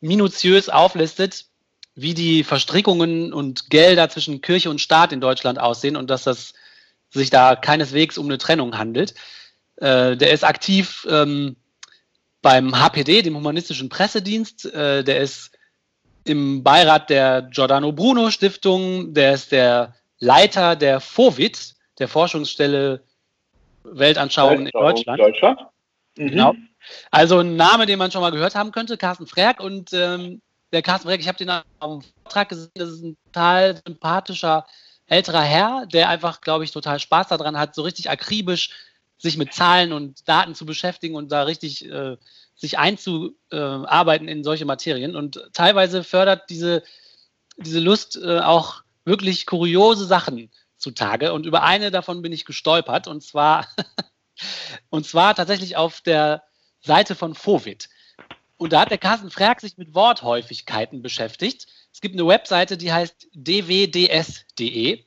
minutiös 0.01 0.69
auflistet, 0.69 1.47
wie 1.95 2.15
die 2.15 2.45
Verstrickungen 2.45 3.33
und 3.33 3.71
Gelder 3.71 4.09
zwischen 4.09 4.41
Kirche 4.41 4.71
und 4.71 4.81
Staat 4.81 5.13
in 5.13 5.21
Deutschland 5.21 5.61
aussehen 5.61 5.97
und 5.97 6.11
dass 6.11 6.25
das 6.25 6.55
sich 7.11 7.31
da 7.31 7.57
keineswegs 7.57 8.19
um 8.19 8.27
eine 8.27 8.39
Trennung 8.39 8.77
handelt. 8.77 9.15
Äh, 9.77 10.17
der 10.17 10.33
ist 10.33 10.45
aktiv 10.45 11.07
ähm, 11.09 11.57
beim 12.43 12.79
HPD, 12.79 13.23
dem 13.23 13.37
Humanistischen 13.37 13.89
Pressedienst. 13.89 14.67
Äh, 14.67 15.05
der 15.05 15.21
ist 15.21 15.53
im 16.25 16.63
Beirat 16.63 17.11
der 17.11 17.43
Giordano 17.43 17.93
Bruno 17.93 18.31
Stiftung. 18.31 19.15
Der 19.15 19.35
ist 19.35 19.53
der 19.53 19.95
Leiter 20.19 20.77
der 20.77 21.01
FOVIT, 21.01 21.75
der 21.99 22.09
Forschungsstelle 22.09 23.03
Weltanschauungen 23.85 24.67
in 24.67 24.73
Deutschland. 24.73 25.21
Deutschland. 25.21 25.61
Mhm. 26.17 26.29
Genau. 26.29 26.55
Also 27.11 27.39
ein 27.39 27.57
Name, 27.57 27.87
den 27.87 27.99
man 27.99 28.11
schon 28.11 28.21
mal 28.21 28.31
gehört 28.31 28.55
haben 28.55 28.73
könnte, 28.73 28.97
Carsten 28.97 29.27
Frerk. 29.27 29.61
Und 29.61 29.93
ähm, 29.93 30.41
der 30.73 30.83
Carsten 30.83 31.09
Frerk, 31.09 31.21
ich 31.21 31.29
habe 31.29 31.39
den 31.39 31.51
am 31.51 32.03
Vortrag 32.23 32.49
gesehen, 32.49 32.71
das 32.75 32.91
ist 32.91 33.03
ein 33.03 33.17
total 33.27 33.81
sympathischer 33.87 34.67
älterer 35.07 35.43
Herr, 35.43 35.87
der 35.87 36.09
einfach, 36.09 36.41
glaube 36.41 36.65
ich, 36.65 36.71
total 36.71 36.99
Spaß 36.99 37.29
daran 37.29 37.59
hat, 37.59 37.75
so 37.75 37.83
richtig 37.83 38.11
akribisch 38.11 38.71
sich 39.19 39.37
mit 39.37 39.55
Zahlen 39.55 39.93
und 39.93 40.29
Daten 40.29 40.55
zu 40.55 40.67
beschäftigen 40.67 41.15
und 41.15 41.31
da 41.31 41.43
richtig 41.45 41.89
äh, 41.91 42.17
sich 42.57 42.79
einzuarbeiten 42.79 44.29
in 44.29 44.45
solche 44.45 44.65
Materien. 44.65 45.17
Und 45.17 45.43
teilweise 45.53 46.05
fördert 46.05 46.51
diese, 46.51 46.83
diese 47.57 47.81
Lust 47.81 48.19
äh, 48.23 48.41
auch 48.41 48.83
wirklich 49.05 49.47
kuriose 49.47 50.07
Sachen 50.07 50.51
zutage. 50.77 51.33
Und 51.33 51.47
über 51.47 51.63
eine 51.63 51.91
davon 51.91 52.23
bin 52.23 52.33
ich 52.33 52.45
gestolpert. 52.45 53.07
Und 53.09 53.23
zwar, 53.23 53.67
und 54.91 55.07
zwar 55.07 55.35
tatsächlich 55.35 55.77
auf 55.77 56.01
der 56.01 56.43
Seite 56.81 57.15
von 57.15 57.35
Fovit. 57.35 57.89
Und 58.57 58.73
da 58.73 58.81
hat 58.81 58.91
der 58.91 58.99
Carsten 58.99 59.31
Frerk 59.31 59.61
sich 59.61 59.77
mit 59.77 59.95
Worthäufigkeiten 59.95 61.03
beschäftigt. 61.03 61.67
Es 61.93 62.01
gibt 62.01 62.15
eine 62.15 62.27
Webseite, 62.27 62.77
die 62.77 62.93
heißt 62.93 63.29
dwds.de. 63.35 65.05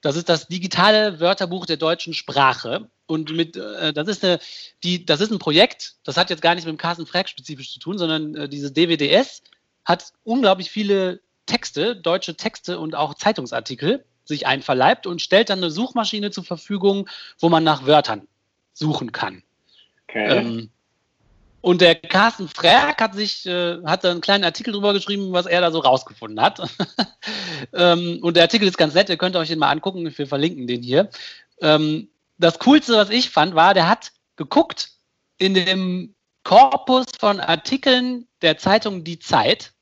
Das 0.00 0.16
ist 0.16 0.28
das 0.28 0.48
digitale 0.48 1.20
Wörterbuch 1.20 1.66
der 1.66 1.76
deutschen 1.76 2.14
Sprache. 2.14 2.90
Und 3.06 3.32
mit, 3.32 3.56
äh, 3.56 3.92
das, 3.92 4.08
ist 4.08 4.24
eine, 4.24 4.38
die, 4.82 5.04
das 5.04 5.20
ist 5.20 5.30
ein 5.30 5.38
Projekt, 5.38 5.96
das 6.04 6.16
hat 6.16 6.30
jetzt 6.30 6.42
gar 6.42 6.54
nichts 6.54 6.66
mit 6.66 6.76
dem 6.76 6.78
Carsten 6.78 7.06
Frerk 7.06 7.28
spezifisch 7.28 7.72
zu 7.72 7.80
tun, 7.80 7.98
sondern 7.98 8.34
äh, 8.34 8.48
dieses 8.48 8.72
DWDS 8.72 9.42
hat 9.84 10.12
unglaublich 10.22 10.70
viele 10.70 11.20
Texte, 11.46 11.96
deutsche 11.96 12.36
Texte 12.36 12.78
und 12.78 12.94
auch 12.94 13.14
Zeitungsartikel 13.14 14.04
sich 14.30 14.46
einverleibt 14.46 15.06
und 15.06 15.20
stellt 15.20 15.50
dann 15.50 15.58
eine 15.58 15.70
Suchmaschine 15.70 16.30
zur 16.30 16.44
Verfügung, 16.44 17.08
wo 17.38 17.50
man 17.50 17.62
nach 17.62 17.86
Wörtern 17.86 18.26
suchen 18.72 19.12
kann. 19.12 19.42
Okay. 20.08 20.38
Ähm, 20.38 20.70
und 21.60 21.82
der 21.82 21.94
Carsten 21.94 22.48
Frerk 22.48 23.02
hat 23.02 23.14
sich, 23.14 23.44
äh, 23.44 23.82
hat 23.84 24.02
da 24.02 24.10
einen 24.10 24.22
kleinen 24.22 24.44
Artikel 24.44 24.72
drüber 24.72 24.94
geschrieben, 24.94 25.32
was 25.32 25.44
er 25.44 25.60
da 25.60 25.70
so 25.70 25.80
rausgefunden 25.80 26.40
hat. 26.40 26.62
ähm, 27.74 28.18
und 28.22 28.34
der 28.36 28.44
Artikel 28.44 28.66
ist 28.66 28.78
ganz 28.78 28.94
nett, 28.94 29.10
ihr 29.10 29.18
könnt 29.18 29.36
euch 29.36 29.48
den 29.48 29.58
mal 29.58 29.70
angucken, 29.70 30.10
wir 30.16 30.26
verlinken 30.26 30.66
den 30.66 30.82
hier. 30.82 31.10
Ähm, 31.60 32.08
das 32.38 32.58
Coolste, 32.60 32.94
was 32.94 33.10
ich 33.10 33.28
fand, 33.28 33.54
war, 33.54 33.74
der 33.74 33.88
hat 33.88 34.12
geguckt 34.36 34.92
in 35.36 35.52
dem 35.52 36.14
Korpus 36.44 37.06
von 37.18 37.40
Artikeln 37.40 38.26
der 38.40 38.56
Zeitung 38.56 39.04
Die 39.04 39.18
Zeit, 39.18 39.72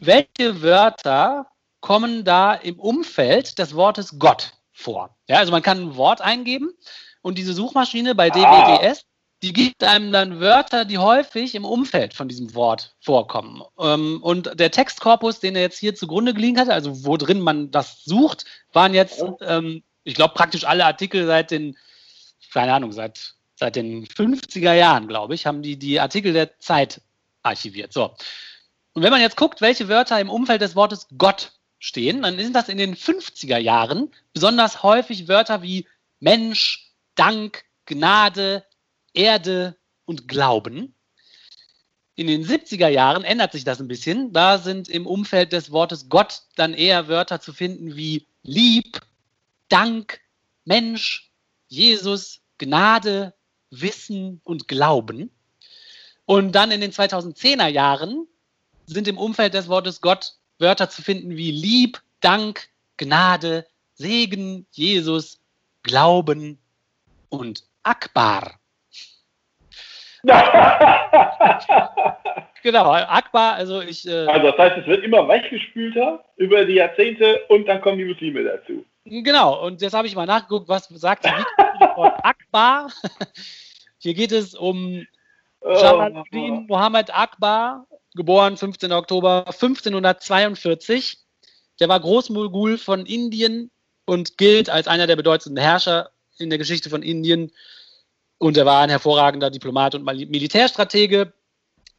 welche 0.00 0.62
Wörter 0.62 1.49
kommen 1.80 2.24
da 2.24 2.54
im 2.54 2.78
Umfeld 2.78 3.58
des 3.58 3.74
Wortes 3.74 4.18
Gott 4.18 4.52
vor. 4.72 5.16
Ja, 5.28 5.38
also 5.38 5.52
man 5.52 5.62
kann 5.62 5.78
ein 5.78 5.96
Wort 5.96 6.20
eingeben 6.20 6.72
und 7.22 7.38
diese 7.38 7.52
Suchmaschine 7.52 8.14
bei 8.14 8.30
DWDS, 8.30 9.04
die 9.42 9.52
gibt 9.52 9.82
einem 9.82 10.12
dann 10.12 10.40
Wörter, 10.40 10.84
die 10.84 10.98
häufig 10.98 11.54
im 11.54 11.64
Umfeld 11.64 12.12
von 12.12 12.28
diesem 12.28 12.54
Wort 12.54 12.94
vorkommen. 13.00 13.62
Ähm, 13.78 14.22
und 14.22 14.58
der 14.58 14.70
Textkorpus, 14.70 15.40
den 15.40 15.56
er 15.56 15.62
jetzt 15.62 15.78
hier 15.78 15.94
zugrunde 15.94 16.34
gelegen 16.34 16.58
hat, 16.58 16.68
also 16.68 17.04
wo 17.04 17.16
drin 17.16 17.40
man 17.40 17.70
das 17.70 18.04
sucht, 18.04 18.44
waren 18.72 18.92
jetzt, 18.92 19.24
ähm, 19.40 19.82
ich 20.04 20.14
glaube, 20.14 20.34
praktisch 20.34 20.64
alle 20.64 20.84
Artikel 20.84 21.26
seit 21.26 21.50
den, 21.50 21.76
keine 22.52 22.74
Ahnung, 22.74 22.92
seit, 22.92 23.34
seit 23.56 23.76
den 23.76 24.04
50er 24.06 24.74
Jahren, 24.74 25.08
glaube 25.08 25.34
ich, 25.34 25.46
haben 25.46 25.62
die 25.62 25.78
die 25.78 26.00
Artikel 26.00 26.34
der 26.34 26.58
Zeit 26.58 27.00
archiviert. 27.42 27.94
So. 27.94 28.14
Und 28.92 29.02
wenn 29.02 29.10
man 29.10 29.22
jetzt 29.22 29.36
guckt, 29.36 29.62
welche 29.62 29.88
Wörter 29.88 30.20
im 30.20 30.28
Umfeld 30.28 30.60
des 30.60 30.76
Wortes 30.76 31.06
Gott 31.16 31.52
stehen, 31.80 32.22
dann 32.22 32.38
sind 32.38 32.54
das 32.54 32.68
in 32.68 32.78
den 32.78 32.94
50er 32.94 33.58
Jahren 33.58 34.12
besonders 34.32 34.84
häufig 34.84 35.26
Wörter 35.26 35.62
wie 35.62 35.88
Mensch, 36.20 36.92
Dank, 37.16 37.64
Gnade, 37.86 38.64
Erde 39.14 39.76
und 40.04 40.28
Glauben. 40.28 40.94
In 42.14 42.26
den 42.26 42.44
70er 42.44 42.88
Jahren 42.88 43.24
ändert 43.24 43.52
sich 43.52 43.64
das 43.64 43.80
ein 43.80 43.88
bisschen. 43.88 44.32
Da 44.32 44.58
sind 44.58 44.88
im 44.88 45.06
Umfeld 45.06 45.52
des 45.52 45.72
Wortes 45.72 46.08
Gott 46.08 46.42
dann 46.54 46.74
eher 46.74 47.08
Wörter 47.08 47.40
zu 47.40 47.52
finden 47.52 47.96
wie 47.96 48.26
Lieb, 48.42 49.00
Dank, 49.68 50.20
Mensch, 50.66 51.30
Jesus, 51.68 52.40
Gnade, 52.58 53.34
Wissen 53.70 54.40
und 54.44 54.68
Glauben. 54.68 55.30
Und 56.26 56.52
dann 56.52 56.70
in 56.70 56.82
den 56.82 56.92
2010er 56.92 57.68
Jahren 57.68 58.26
sind 58.86 59.08
im 59.08 59.16
Umfeld 59.16 59.54
des 59.54 59.68
Wortes 59.68 60.00
Gott 60.02 60.34
Wörter 60.60 60.88
zu 60.88 61.02
finden 61.02 61.36
wie 61.36 61.50
Lieb, 61.50 62.00
Dank, 62.20 62.68
Gnade, 62.96 63.66
Segen, 63.94 64.66
Jesus, 64.70 65.40
Glauben 65.82 66.58
und 67.28 67.64
Akbar. 67.82 68.60
Genau, 72.62 72.92
Akbar, 72.92 73.54
also 73.54 73.80
ich. 73.80 74.06
Äh, 74.06 74.26
also 74.26 74.50
das 74.50 74.58
heißt, 74.58 74.78
es 74.78 74.86
wird 74.86 75.02
immer 75.02 75.26
weichgespülter 75.26 76.22
über 76.36 76.64
die 76.66 76.74
Jahrzehnte 76.74 77.40
und 77.48 77.66
dann 77.66 77.80
kommen 77.80 77.98
die 77.98 78.04
Muslime 78.04 78.44
dazu. 78.44 78.84
Genau, 79.04 79.64
und 79.64 79.80
jetzt 79.80 79.94
habe 79.94 80.06
ich 80.06 80.14
mal 80.14 80.26
nachgeguckt, 80.26 80.68
was 80.68 80.88
sagt 80.88 81.24
die 81.24 81.86
von 81.94 82.10
Akbar. 82.22 82.90
Hier 83.98 84.14
geht 84.14 84.32
es 84.32 84.54
um 84.54 85.06
Jalaluddin 85.64 86.66
Mohammed 86.68 87.16
Akbar, 87.16 87.86
geboren 88.14 88.56
15. 88.56 88.92
Oktober 88.92 89.46
1542. 89.46 91.18
Der 91.78 91.88
war 91.88 92.00
Großmogul 92.00 92.78
von 92.78 93.06
Indien 93.06 93.70
und 94.04 94.38
gilt 94.38 94.68
als 94.68 94.88
einer 94.88 95.06
der 95.06 95.16
bedeutendsten 95.16 95.56
Herrscher 95.56 96.10
in 96.38 96.50
der 96.50 96.58
Geschichte 96.58 96.90
von 96.90 97.02
Indien. 97.02 97.52
Und 98.38 98.56
er 98.56 98.66
war 98.66 98.82
ein 98.82 98.90
hervorragender 98.90 99.50
Diplomat 99.50 99.94
und 99.94 100.04
Mil- 100.04 100.26
Militärstratege 100.26 101.32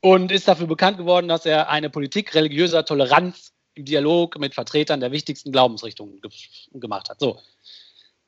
und 0.02 0.32
ist 0.32 0.48
dafür 0.48 0.68
bekannt 0.68 0.98
geworden, 0.98 1.28
dass 1.28 1.46
er 1.46 1.70
eine 1.70 1.90
Politik 1.90 2.34
religiöser 2.36 2.84
Toleranz 2.86 3.54
im 3.76 3.86
Dialog 3.86 4.38
mit 4.40 4.54
Vertretern 4.54 5.00
der 5.00 5.12
wichtigsten 5.12 5.52
Glaubensrichtungen 5.52 6.20
ge 6.22 6.32
gemacht 6.74 7.10
hat. 7.10 7.20
So. 7.20 7.40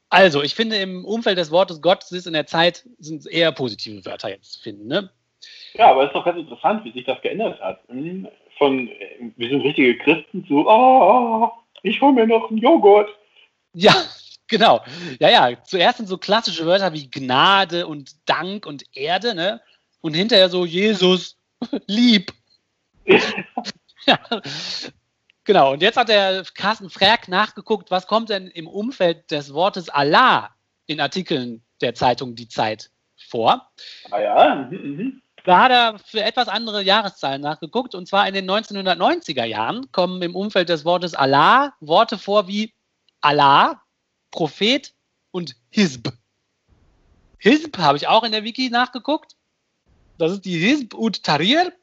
Also, 0.10 0.44
ich 0.44 0.54
finde, 0.54 0.78
im 0.78 1.06
Umfeld 1.06 1.40
des 1.40 1.50
Wortes 1.50 1.82
Gott 1.82 2.10
ist 2.12 2.28
in 2.28 2.34
der 2.34 2.46
Zeit 2.46 2.88
sind 3.00 3.25
eher 3.25 3.52
positive 3.52 4.06
Wörter 4.06 4.30
jetzt 4.30 4.54
zu 4.54 4.60
finden. 4.62 4.88
Ne? 4.88 5.10
Ja, 5.73 5.89
aber 5.89 6.03
es 6.03 6.07
ist 6.07 6.15
doch 6.15 6.25
ganz 6.25 6.38
interessant, 6.38 6.83
wie 6.85 6.91
sich 6.91 7.05
das 7.05 7.21
geändert 7.21 7.59
hat. 7.62 7.81
Hm, 7.88 8.27
Von, 8.57 8.88
äh, 8.88 9.31
wir 9.35 9.50
sind 9.50 9.62
richtige 9.62 9.97
Christen 9.97 10.45
zu, 10.45 10.67
oh, 10.67 11.51
ich 11.81 12.00
hole 12.01 12.13
mir 12.13 12.27
noch 12.27 12.50
einen 12.50 12.59
Joghurt. 12.59 13.09
Ja, 13.73 13.93
genau. 14.47 14.81
Ja, 15.19 15.29
ja. 15.29 15.63
Zuerst 15.63 15.97
sind 15.97 16.07
so 16.07 16.17
klassische 16.17 16.65
Wörter 16.65 16.93
wie 16.93 17.09
Gnade 17.09 17.88
und 17.88 18.12
Dank 18.27 18.65
und 18.65 18.83
Erde, 18.95 19.35
ne? 19.35 19.62
Und 20.01 20.15
hinterher 20.15 20.50
so 20.50 20.65
Jesus, 20.65 21.38
lieb. 21.88 22.31
ja. 23.05 24.19
Genau. 25.45 25.73
Und 25.73 25.81
jetzt 25.81 25.97
hat 25.97 26.09
der 26.09 26.43
Carsten 26.53 26.89
Frerk 26.89 27.27
nachgeguckt, 27.27 27.91
was 27.91 28.07
kommt 28.07 28.29
denn 28.29 28.47
im 28.47 28.67
Umfeld 28.67 29.29
des 29.31 29.53
Wortes 29.53 29.89
Allah 29.89 30.55
in 30.85 31.00
Artikeln 31.00 31.63
der 31.81 31.95
Zeitung 31.95 32.35
Die 32.35 32.47
Zeit 32.47 32.91
vor. 33.29 33.71
Ah 34.12 34.19
ja, 34.19 34.55
mhm, 34.71 34.77
mhm. 34.77 35.21
Da 35.43 35.63
hat 35.63 35.71
er 35.71 36.00
für 36.00 36.23
etwas 36.23 36.47
andere 36.47 36.81
Jahreszahlen 36.81 37.41
nachgeguckt. 37.41 37.95
Und 37.95 38.07
zwar 38.07 38.27
in 38.27 38.33
den 38.33 38.50
1990er 38.50 39.43
Jahren 39.43 39.91
kommen 39.91 40.21
im 40.21 40.35
Umfeld 40.35 40.69
des 40.69 40.85
Wortes 40.85 41.13
Allah 41.13 41.73
Worte 41.81 42.17
vor 42.17 42.47
wie 42.47 42.73
Allah, 43.21 43.81
Prophet 44.31 44.93
und 45.31 45.55
Hizb. 45.69 46.09
Hizb 47.39 47.77
habe 47.77 47.97
ich 47.97 48.07
auch 48.07 48.23
in 48.23 48.31
der 48.31 48.43
Wiki 48.43 48.69
nachgeguckt. 48.69 49.35
Das 50.17 50.31
ist 50.31 50.45
die 50.45 50.57
Hizb 50.57 50.93
ut 50.93 51.23
Tahrir. 51.23 51.73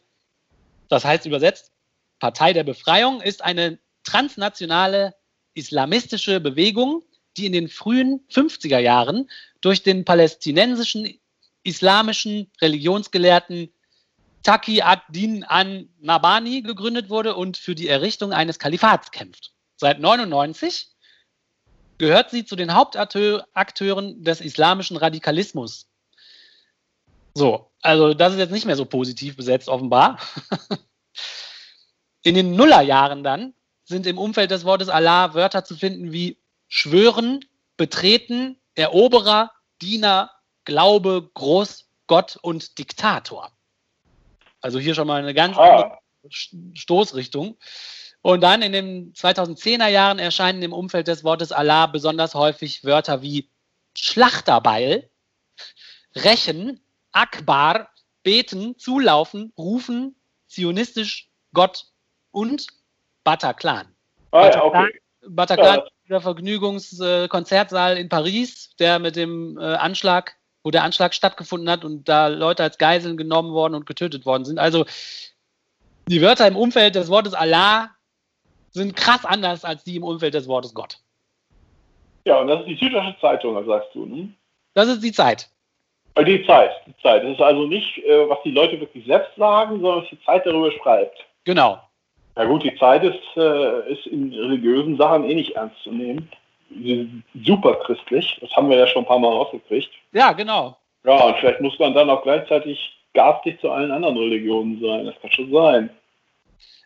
Das 0.88 1.04
heißt 1.04 1.26
übersetzt 1.26 1.72
Partei 2.18 2.52
der 2.52 2.64
Befreiung 2.64 3.20
ist 3.20 3.42
eine 3.42 3.78
transnationale 4.04 5.14
islamistische 5.54 6.40
Bewegung, 6.40 7.02
die 7.36 7.46
in 7.46 7.52
den 7.52 7.68
frühen 7.68 8.20
50er 8.30 8.78
Jahren 8.78 9.28
durch 9.60 9.82
den 9.82 10.04
palästinensischen 10.04 11.18
islamischen 11.62 12.50
Religionsgelehrten 12.60 13.72
Taki 14.42 14.82
ad-Din 14.82 15.44
an-Nabani 15.44 16.62
gegründet 16.62 17.10
wurde 17.10 17.34
und 17.34 17.56
für 17.56 17.74
die 17.74 17.88
Errichtung 17.88 18.32
eines 18.32 18.58
Kalifats 18.58 19.10
kämpft. 19.10 19.52
Seit 19.76 20.00
99 20.00 20.88
gehört 21.98 22.30
sie 22.30 22.46
zu 22.46 22.56
den 22.56 22.74
Hauptakteuren 22.74 24.24
des 24.24 24.40
islamischen 24.40 24.96
Radikalismus. 24.96 25.90
So, 27.34 27.70
also 27.82 28.14
das 28.14 28.32
ist 28.32 28.38
jetzt 28.38 28.52
nicht 28.52 28.64
mehr 28.64 28.76
so 28.76 28.86
positiv 28.86 29.36
besetzt 29.36 29.68
offenbar. 29.68 30.18
In 32.22 32.34
den 32.34 32.56
Nullerjahren 32.56 33.22
dann 33.22 33.54
sind 33.84 34.06
im 34.06 34.18
Umfeld 34.18 34.50
des 34.50 34.64
Wortes 34.64 34.88
Allah 34.88 35.34
Wörter 35.34 35.64
zu 35.64 35.76
finden 35.76 36.12
wie 36.12 36.38
schwören, 36.68 37.44
betreten, 37.76 38.58
Eroberer, 38.74 39.52
Diener, 39.82 40.30
Glaube, 40.64 41.30
Groß, 41.34 41.88
Gott 42.06 42.38
und 42.42 42.78
Diktator. 42.78 43.50
Also 44.60 44.78
hier 44.78 44.94
schon 44.94 45.06
mal 45.06 45.20
eine 45.20 45.34
ganz 45.34 45.56
ah. 45.56 45.62
andere 45.62 45.98
Stoßrichtung. 46.74 47.56
Und 48.22 48.42
dann 48.42 48.60
in 48.62 48.72
den 48.72 49.14
2010er 49.14 49.88
Jahren 49.88 50.18
erscheinen 50.18 50.62
im 50.62 50.72
Umfeld 50.72 51.08
des 51.08 51.24
Wortes 51.24 51.52
Allah 51.52 51.86
besonders 51.86 52.34
häufig 52.34 52.84
Wörter 52.84 53.22
wie 53.22 53.48
Schlachterbeil, 53.96 55.08
Rächen, 56.14 56.80
Akbar, 57.12 57.88
Beten, 58.22 58.78
Zulaufen, 58.78 59.52
Rufen, 59.56 60.16
zionistisch, 60.46 61.30
Gott 61.54 61.86
und 62.30 62.66
Bataclan. 63.24 63.94
Ah, 64.32 64.50
ja, 64.50 64.62
okay. 64.62 65.00
Bataclan, 65.26 65.78
ja. 65.78 65.86
der 66.08 66.20
Vergnügungskonzertsaal 66.20 67.96
in 67.96 68.08
Paris, 68.08 68.74
der 68.78 68.98
mit 68.98 69.16
dem 69.16 69.58
äh, 69.58 69.62
Anschlag, 69.62 70.36
wo 70.62 70.70
der 70.70 70.84
Anschlag 70.84 71.14
stattgefunden 71.14 71.70
hat 71.70 71.84
und 71.84 72.08
da 72.08 72.28
Leute 72.28 72.62
als 72.62 72.78
Geiseln 72.78 73.16
genommen 73.16 73.52
worden 73.52 73.74
und 73.74 73.86
getötet 73.86 74.26
worden 74.26 74.44
sind. 74.44 74.58
Also 74.58 74.84
die 76.08 76.22
Wörter 76.22 76.46
im 76.46 76.56
Umfeld 76.56 76.94
des 76.94 77.08
Wortes 77.08 77.34
Allah 77.34 77.90
sind 78.70 78.96
krass 78.96 79.24
anders 79.24 79.64
als 79.64 79.84
die 79.84 79.96
im 79.96 80.04
Umfeld 80.04 80.34
des 80.34 80.48
Wortes 80.48 80.74
Gott. 80.74 80.98
Ja, 82.24 82.40
und 82.40 82.48
das 82.48 82.60
ist 82.60 82.66
die 82.66 82.76
Süddeutsche 82.76 83.16
Zeitung, 83.20 83.64
sagst 83.66 83.94
du, 83.94 84.06
ne? 84.06 84.28
Das 84.74 84.88
ist 84.88 85.02
die 85.02 85.12
Zeit. 85.12 85.48
Äh, 86.14 86.24
die 86.24 86.46
Zeit, 86.46 86.70
die 86.86 86.96
Zeit. 87.02 87.24
Das 87.24 87.32
ist 87.32 87.40
also 87.40 87.66
nicht, 87.66 87.98
äh, 87.98 88.28
was 88.28 88.38
die 88.44 88.50
Leute 88.50 88.78
wirklich 88.80 89.06
selbst 89.06 89.34
sagen, 89.36 89.80
sondern 89.80 90.02
was 90.02 90.10
die 90.10 90.22
Zeit 90.24 90.44
darüber 90.46 90.70
schreibt. 90.72 91.18
Genau. 91.44 91.80
Ja 92.36 92.44
gut, 92.44 92.62
die 92.62 92.76
Zeit 92.76 93.02
ist, 93.02 93.18
äh, 93.36 93.92
ist 93.92 94.06
in 94.06 94.32
religiösen 94.32 94.96
Sachen 94.96 95.24
eh 95.24 95.34
nicht 95.34 95.56
ernst 95.56 95.76
zu 95.82 95.90
nehmen. 95.90 96.30
Super 97.44 97.74
christlich, 97.84 98.38
das 98.40 98.50
haben 98.54 98.70
wir 98.70 98.78
ja 98.78 98.86
schon 98.86 99.02
ein 99.02 99.08
paar 99.08 99.18
Mal 99.18 99.28
rausgekriegt. 99.28 99.90
Ja, 100.12 100.32
genau. 100.32 100.76
Ja, 101.04 101.24
und 101.24 101.36
vielleicht 101.38 101.60
muss 101.60 101.78
man 101.78 101.94
dann 101.94 102.10
auch 102.10 102.22
gleichzeitig 102.22 102.78
garstig 103.14 103.60
zu 103.60 103.70
allen 103.70 103.90
anderen 103.90 104.16
Religionen 104.16 104.80
sein. 104.80 105.06
Das 105.06 105.14
kann 105.20 105.32
schon 105.32 105.50
sein. 105.50 105.90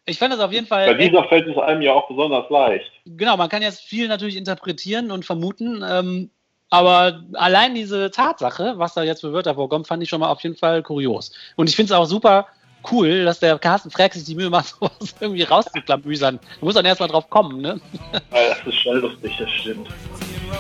Ich 0.06 0.18
fand 0.18 0.34
es 0.34 0.40
auf 0.40 0.52
jeden 0.52 0.66
Fall. 0.66 0.86
Bei 0.86 0.94
dieser 0.94 1.24
fällt 1.24 1.48
es 1.48 1.56
einem 1.56 1.82
ja 1.82 1.92
auch 1.92 2.08
besonders 2.08 2.48
leicht. 2.50 2.90
Genau, 3.06 3.36
man 3.36 3.48
kann 3.48 3.62
jetzt 3.62 3.82
viel 3.82 4.08
natürlich 4.08 4.36
interpretieren 4.36 5.11
und 5.11 5.24
vermuten, 5.24 5.82
ähm, 5.87 6.30
aber 6.70 7.22
allein 7.35 7.74
diese 7.74 8.11
Tatsache, 8.11 8.74
was 8.76 8.94
da 8.94 9.02
jetzt 9.02 9.20
für 9.20 9.32
Wörter 9.32 9.54
vorkommt, 9.54 9.87
fand 9.87 10.02
ich 10.02 10.09
schon 10.09 10.20
mal 10.20 10.30
auf 10.30 10.42
jeden 10.42 10.56
Fall 10.56 10.82
kurios. 10.82 11.32
Und 11.56 11.68
ich 11.68 11.76
finde 11.76 11.92
es 11.92 11.98
auch 11.98 12.06
super 12.06 12.46
cool, 12.90 13.25
dass 13.25 13.40
der 13.40 13.59
Carsten 13.59 13.90
Freck 13.90 14.14
sich 14.14 14.25
die 14.25 14.35
Mühe 14.35 14.51
macht, 14.51 14.75
sowas 14.81 15.14
irgendwie 15.20 15.42
rauszuklamüsern. 15.42 16.38
Du 16.61 16.64
musst 16.66 16.77
dann 16.77 16.85
erstmal 16.85 17.09
drauf 17.09 17.29
kommen, 17.31 17.61
ne? 17.61 17.81
Ja, 18.12 18.20
das 18.33 18.66
ist 18.66 18.81
schon 18.81 19.01
lustig, 19.01 19.35
das 19.38 19.51
stimmt. 19.51 19.88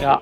Ja. 0.00 0.20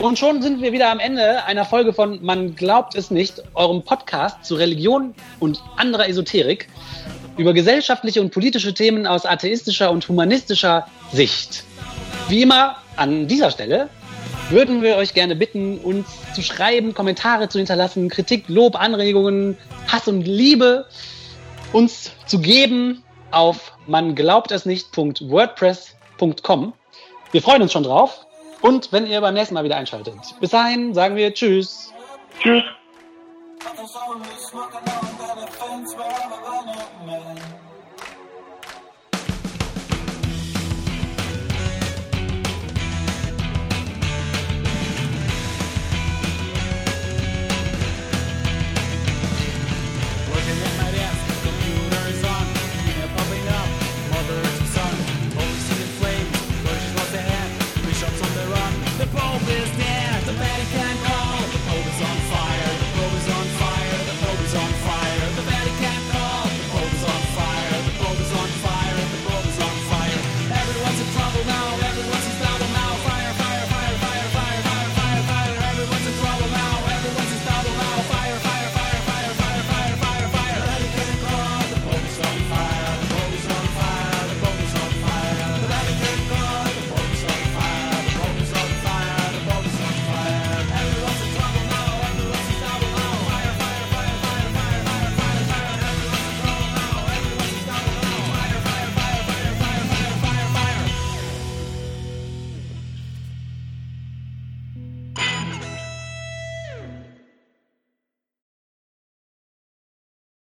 Und 0.00 0.18
schon 0.18 0.42
sind 0.42 0.60
wir 0.60 0.72
wieder 0.72 0.90
am 0.90 0.98
Ende 0.98 1.44
einer 1.44 1.64
Folge 1.64 1.92
von 1.92 2.22
Man 2.22 2.54
glaubt 2.54 2.94
es 2.94 3.10
nicht, 3.10 3.42
eurem 3.54 3.82
Podcast 3.82 4.44
zu 4.44 4.54
Religion 4.54 5.14
und 5.40 5.62
anderer 5.76 6.08
Esoterik 6.08 6.68
über 7.36 7.52
gesellschaftliche 7.52 8.20
und 8.20 8.30
politische 8.30 8.74
Themen 8.74 9.06
aus 9.06 9.24
atheistischer 9.24 9.90
und 9.90 10.06
humanistischer 10.06 10.86
Sicht. 11.12 11.64
Wie 12.28 12.42
immer 12.42 12.76
an 12.96 13.26
dieser 13.26 13.50
Stelle 13.50 13.88
würden 14.50 14.82
wir 14.82 14.96
euch 14.96 15.14
gerne 15.14 15.36
bitten, 15.36 15.78
uns 15.78 16.06
zu 16.34 16.42
schreiben, 16.42 16.94
Kommentare 16.94 17.48
zu 17.48 17.58
hinterlassen, 17.58 18.08
Kritik, 18.08 18.48
Lob, 18.48 18.80
Anregungen, 18.80 19.56
Hass 19.88 20.08
und 20.08 20.22
Liebe 20.22 20.86
uns 21.72 22.12
zu 22.26 22.38
geben 22.38 23.02
auf 23.30 23.72
man 23.86 24.14
glaubt 24.14 24.50
es 24.52 24.64
nicht.wordpress.com. 24.64 26.72
Wir 27.32 27.42
freuen 27.42 27.60
uns 27.62 27.72
schon 27.72 27.82
drauf 27.82 28.24
und 28.60 28.92
wenn 28.92 29.06
ihr 29.06 29.20
beim 29.20 29.34
nächsten 29.34 29.54
Mal 29.54 29.64
wieder 29.64 29.76
einschaltet. 29.76 30.14
Bis 30.40 30.50
dahin 30.50 30.94
sagen 30.94 31.16
wir 31.16 31.34
Tschüss. 31.34 31.92
Tschüss. 32.40 32.62